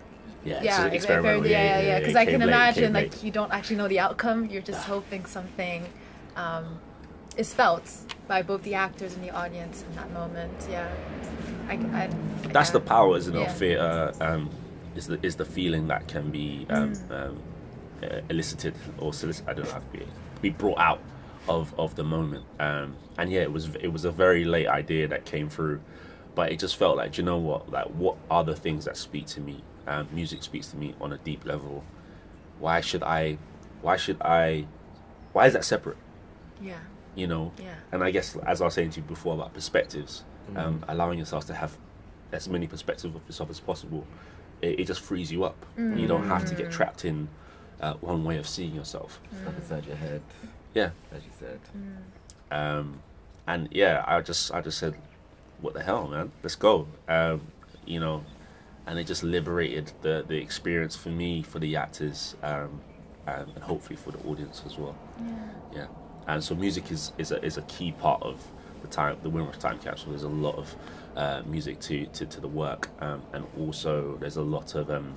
[0.44, 1.88] Yeah, yeah, an a- a experimental, very- yeah, yeah, yeah, yeah.
[1.94, 3.24] yeah, Because I can late, imagine, like, late.
[3.24, 4.46] you don't actually know the outcome.
[4.46, 5.84] You're just hoping something
[6.36, 6.78] um,
[7.36, 7.90] is felt
[8.28, 10.52] by both the actors and the audience in that moment.
[10.70, 10.88] Yeah,
[11.68, 12.08] I, I,
[12.48, 14.12] That's the power, isn't it, of theatre?
[14.20, 14.50] Um,
[14.96, 17.10] is the is the feeling that can be um, Mm.
[17.28, 17.42] um,
[18.02, 20.02] uh, elicited or solic- I don't know how to be
[20.42, 21.00] be brought out
[21.48, 22.44] of of the moment.
[22.58, 25.80] Um, and yeah, it was it was a very late idea that came through,
[26.34, 27.70] but it just felt like, do you know what?
[27.70, 29.62] Like, what are the things that speak to me?
[29.86, 31.84] Um, music speaks to me on a deep level.
[32.58, 33.38] Why should I?
[33.82, 34.66] Why should I?
[35.32, 35.96] Why is that separate?
[36.60, 36.78] Yeah.
[37.16, 37.74] you know Yeah.
[37.90, 40.22] and i guess as i was saying to you before about perspectives
[40.54, 40.84] um, Mm.
[40.88, 41.76] allowing yourself to have
[42.32, 44.06] as many perspectives of yourself as possible
[44.62, 45.56] it, it just frees you up.
[45.78, 46.72] You don't have to get Mm.
[46.72, 47.28] trapped in
[47.80, 49.18] uh, one way of seeing yourself.
[49.42, 50.20] Stuff inside your head.
[50.74, 50.90] yeah.
[51.12, 51.60] As you said.
[52.50, 53.00] um,
[53.46, 54.94] and yeah i just i just said
[55.62, 56.30] what the hell man?
[56.42, 56.86] Let's go.
[57.08, 57.40] Um,
[57.86, 58.24] you know
[58.86, 62.80] and it just liberated the the experience for me for the actors um,
[63.26, 64.96] um, and hopefully for the audience as well.
[65.74, 65.86] Yeah.
[66.26, 68.42] And so music is is a, is a key part of
[68.82, 70.10] the time the Windrush time capsule.
[70.10, 70.74] There's a lot of
[71.16, 75.14] uh, music to, to to the work um, and also there's a lot of um,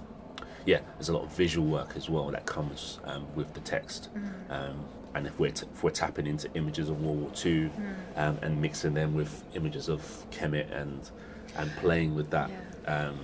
[0.66, 4.10] yeah there's a lot of visual work as well that comes um, with the text.
[4.50, 4.86] Um,
[5.16, 7.70] and if we're t- if we're tapping into images of World War II
[8.16, 11.10] um, and mixing them with images of Kemet and
[11.56, 12.50] and playing with that
[12.88, 13.20] um,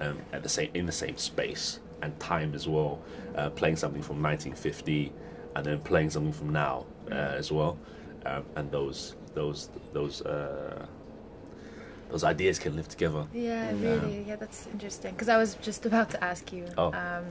[0.00, 3.00] um, at the same in the same space and time as well,
[3.34, 5.12] uh, playing something from 1950
[5.56, 7.78] and then playing something from now uh, as well,
[8.26, 10.86] um, and those those those uh,
[12.10, 13.26] those ideas can live together.
[13.32, 14.24] Yeah, really.
[14.26, 15.12] Yeah, that's interesting.
[15.12, 16.66] Because I was just about to ask you.
[16.78, 16.92] Oh.
[16.92, 17.24] Um,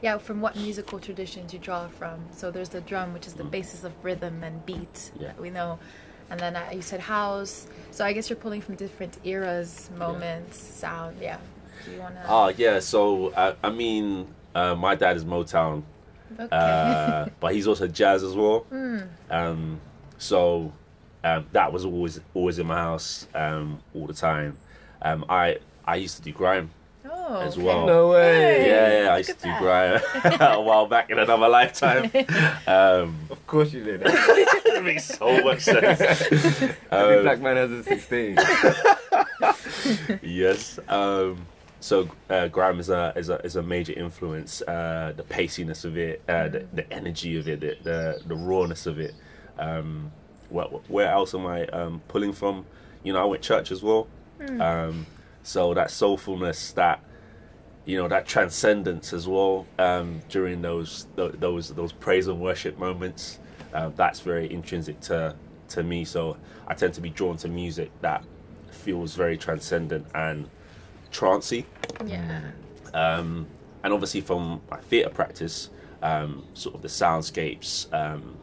[0.00, 2.20] yeah, from what musical traditions you draw from.
[2.32, 4.94] So there's the drum, which is the basis of rhythm and beat.
[4.94, 5.22] Mm.
[5.22, 5.32] Yeah.
[5.40, 5.78] We know.
[6.30, 7.66] And then uh, you said house.
[7.90, 11.16] So I guess you're pulling from different eras, moments, sound.
[11.20, 11.38] Yeah.
[11.84, 12.24] Do you want to?
[12.28, 12.80] Ah, yeah.
[12.80, 15.82] So uh, I mean, uh, my dad is Motown,
[16.38, 16.48] Okay.
[16.52, 18.66] uh, but he's also jazz as well.
[18.70, 19.08] Mm.
[19.30, 19.80] Um,
[20.18, 20.72] so
[21.28, 24.56] um, that was always always in my house um, all the time.
[25.02, 26.70] Um, I I used to do grime
[27.10, 27.62] Oh, as okay.
[27.66, 27.86] well.
[27.86, 28.66] No way.
[28.68, 30.00] Yeah, yeah, I used to at do grime
[30.40, 32.10] a while back in another lifetime.
[32.66, 34.02] Um, Of course you did.
[34.06, 36.00] it makes so much sense.
[36.90, 38.36] Every Um, black man has a 16.
[40.22, 40.78] yes.
[40.88, 41.46] Um,
[41.80, 44.62] so uh, grime is a is a is a major influence.
[44.62, 48.86] Uh, the paciness of it, uh, the, the energy of it, the, the the rawness
[48.86, 49.14] of it.
[49.58, 50.10] Um,
[50.48, 52.66] where, where else am I um, pulling from?
[53.02, 54.08] You know, I went church as well.
[54.40, 54.60] Hmm.
[54.60, 55.06] Um,
[55.42, 57.02] so that soulfulness, that
[57.84, 62.78] you know, that transcendence as well um, during those tho- those those praise and worship
[62.78, 63.38] moments.
[63.72, 65.34] Uh, that's very intrinsic to
[65.68, 66.04] to me.
[66.04, 66.36] So
[66.66, 68.24] I tend to be drawn to music that
[68.70, 70.48] feels very transcendent and
[71.10, 71.64] trancey.
[72.04, 72.42] Yeah.
[72.92, 73.46] Um,
[73.82, 75.70] and obviously from my theatre practice,
[76.02, 77.92] um, sort of the soundscapes.
[77.92, 78.36] Um,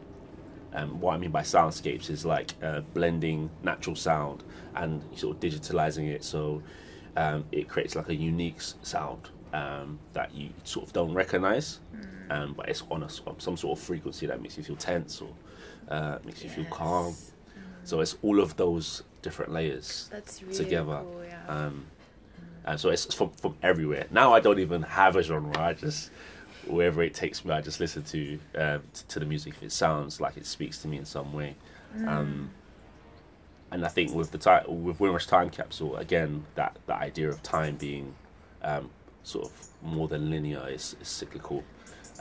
[0.76, 4.44] um, what I mean by soundscapes is like uh, blending natural sound
[4.76, 6.62] and sort of digitalizing it so
[7.16, 11.80] um, it creates like a unique sound um, that you sort of don't recognize,
[12.30, 15.30] um, but it's on a, some sort of frequency that makes you feel tense or
[15.88, 17.14] uh, makes you feel calm.
[17.84, 20.10] So it's all of those different layers
[20.42, 21.00] really together.
[21.02, 21.42] cool, yeah.
[21.48, 21.86] Um,
[22.64, 24.06] and so it's from, from everywhere.
[24.10, 25.56] Now I don't even have a genre.
[25.56, 26.10] I just
[26.68, 29.72] wherever it takes me, I just listen to um, t- to the music if it
[29.72, 31.56] sounds like it speaks to me in some way.
[32.06, 32.50] Um,
[33.70, 37.42] and I think with the title, with Windrush Time Capsule, again, that that idea of
[37.42, 38.14] time being
[38.62, 38.90] um,
[39.22, 39.52] sort of
[39.82, 41.64] more than linear is, is cyclical.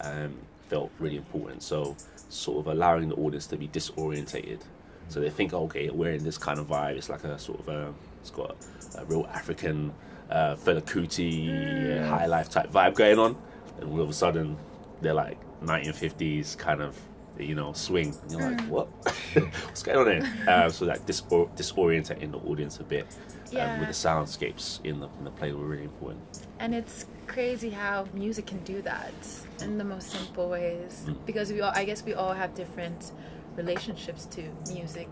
[0.02, 0.36] Um,
[0.70, 1.64] felt really important.
[1.64, 1.96] So
[2.30, 4.62] sort of allowing the audience to be disorientated.
[5.08, 6.98] So they think, okay, we're in this kind of vibe.
[6.98, 8.56] It's like a sort of a, it's got
[8.98, 9.94] a, real African,
[10.30, 13.38] uh, Fela Kuti, high life type vibe going on,
[13.80, 14.58] and all of a sudden
[15.02, 16.98] they're like 1950s kind of,
[17.38, 18.14] you know, swing.
[18.24, 18.70] And you're like, Mm.
[18.70, 18.88] what?
[19.66, 20.06] What's going on
[20.46, 23.06] there Um, so that disor- disorientating the audience a bit.
[23.06, 23.80] Um, Yeah.
[23.80, 26.22] with the soundscapes in the in the play were really important.
[26.60, 29.14] And it's crazy how music can do that
[29.62, 31.04] in the most simple ways.
[31.08, 31.26] Mm.
[31.26, 33.12] Because we all, I guess we all have different
[33.56, 34.42] relationships to
[34.74, 35.10] music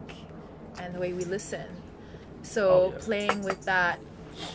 [0.79, 1.67] and the way we listen.
[2.41, 2.99] So Oh, yeah.
[3.05, 3.99] playing with that,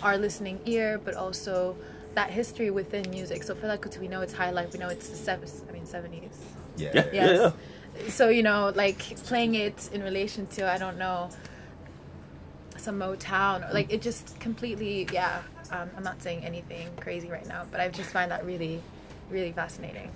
[0.02, 1.76] our listening ear, but also
[2.19, 3.45] that history within music.
[3.45, 4.73] So Fela Kuti, we know it's high life.
[4.73, 5.62] We know it's the seventies.
[5.69, 6.37] I mean seventies.
[6.77, 6.91] Yeah.
[6.93, 8.14] Yeah, yeah, Yes.
[8.19, 8.99] So you know, like
[9.31, 11.31] playing it in relation to I don't know
[12.77, 15.07] some Motown, or like it just completely.
[15.12, 18.83] Yeah, um, I'm not saying anything crazy right now, but I just find that really,
[19.31, 20.11] really fascinating.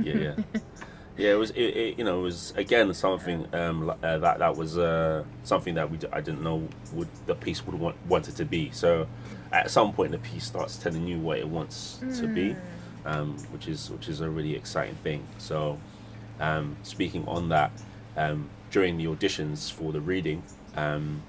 [0.00, 0.34] yeah, yeah,
[1.16, 1.32] yeah.
[1.32, 4.78] It was, it, it, you know, it was again something um, uh, that that was
[4.78, 8.44] uh, something that we d- I didn't know would the piece would want wanted to
[8.44, 8.70] be.
[8.70, 9.08] So
[9.52, 12.56] at some point, the piece starts telling you what it wants to be,
[13.04, 15.26] um, which is which is a really exciting thing.
[15.38, 15.78] So
[16.38, 17.72] um, speaking on that,
[18.16, 20.42] um, during the auditions for the reading.
[20.76, 21.22] Um,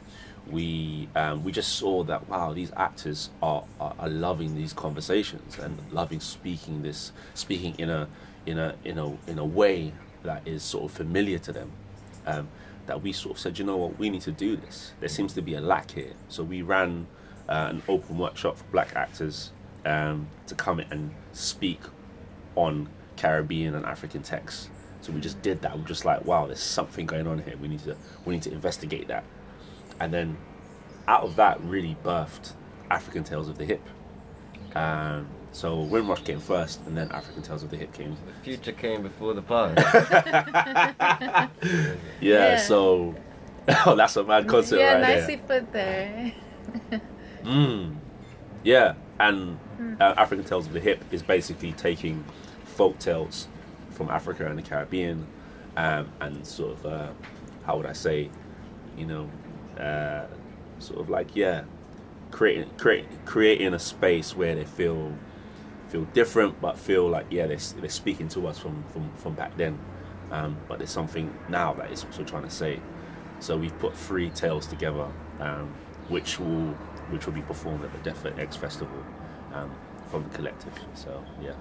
[0.49, 5.57] we um, we just saw that wow these actors are, are, are loving these conversations
[5.59, 8.07] and loving speaking this speaking in a
[8.45, 9.93] in a in a in a way
[10.23, 11.71] that is sort of familiar to them
[12.25, 12.47] um,
[12.87, 15.33] that we sort of said you know what we need to do this there seems
[15.33, 17.05] to be a lack here so we ran
[17.51, 19.51] uh, an open workshop for black actors
[19.85, 21.81] um, to come in and speak
[22.55, 24.69] on Caribbean and African texts
[25.01, 27.67] so we just did that we're just like wow there's something going on here we
[27.67, 27.95] need to
[28.25, 29.23] we need to investigate that
[29.99, 30.37] and then
[31.07, 32.53] out of that really birthed
[32.91, 33.81] African Tales of the Hip.
[34.75, 38.15] Um, so Windrush came first, and then African Tales of the Hip came.
[38.25, 39.77] The future came before the past.
[42.21, 42.57] Yeah, Yeah.
[42.57, 43.15] so
[43.85, 45.61] oh, that's a mad concept yeah, right nicely there.
[45.61, 46.33] put there.
[47.43, 47.95] Mm.
[48.63, 49.99] Yeah, and Mm.
[49.99, 52.23] uh, African Tales of the Hip is basically taking
[52.65, 53.47] folk tales
[53.89, 55.25] from Africa and the Caribbean,
[55.75, 57.07] um, and sort of uh,
[57.65, 58.29] how would I say,
[58.97, 59.29] you know,
[59.83, 60.25] uh,
[60.79, 61.63] sort of like yeah,
[62.29, 65.13] creating create, creating a space where they feel
[65.89, 69.57] feel different, but feel like yeah they're, they're speaking to us from from, from back
[69.57, 69.79] then,
[70.31, 72.79] um, but there's something now that it's also trying to say.
[73.39, 75.07] So we've put three tales together,
[75.39, 75.73] um,
[76.09, 76.77] which will
[77.11, 79.03] which will be performed at the Deptford X Festival
[79.53, 79.71] um,
[80.09, 80.73] from the collective.
[80.95, 81.53] So yeah,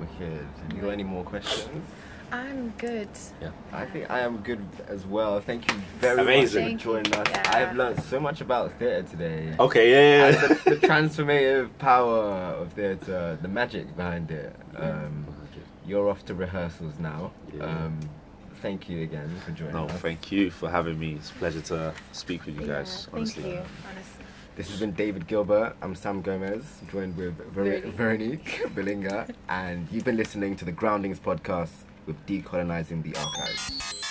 [0.00, 0.46] Wicked.
[0.74, 1.84] You got any more questions?
[2.32, 3.10] I'm good.
[3.42, 3.50] Yeah.
[3.72, 5.38] I think I am good as well.
[5.40, 6.62] Thank you very Amazing.
[6.62, 7.26] much Thank for joining us.
[7.30, 7.52] Yeah.
[7.52, 9.54] I have learned so much about theatre today.
[9.60, 14.56] Okay, yeah, yeah, And the, the transformative power of theatre, the magic behind it.
[14.76, 15.26] Um,
[15.86, 17.32] you're off to rehearsals now.
[17.54, 17.64] Yeah.
[17.64, 18.00] Um,
[18.62, 20.00] thank you again for joining no, us.
[20.00, 21.14] thank you for having me.
[21.16, 23.04] It's a pleasure to speak with you guys.
[23.06, 23.62] Thank honestly, you.
[23.90, 24.21] Honestly.
[24.62, 25.74] This has been David Gilbert.
[25.82, 28.62] I'm Sam Gomez, joined with Ver- Veronique.
[28.76, 31.72] Belinga, and you've been listening to the Groundings podcast
[32.06, 34.01] with Decolonizing the Archives.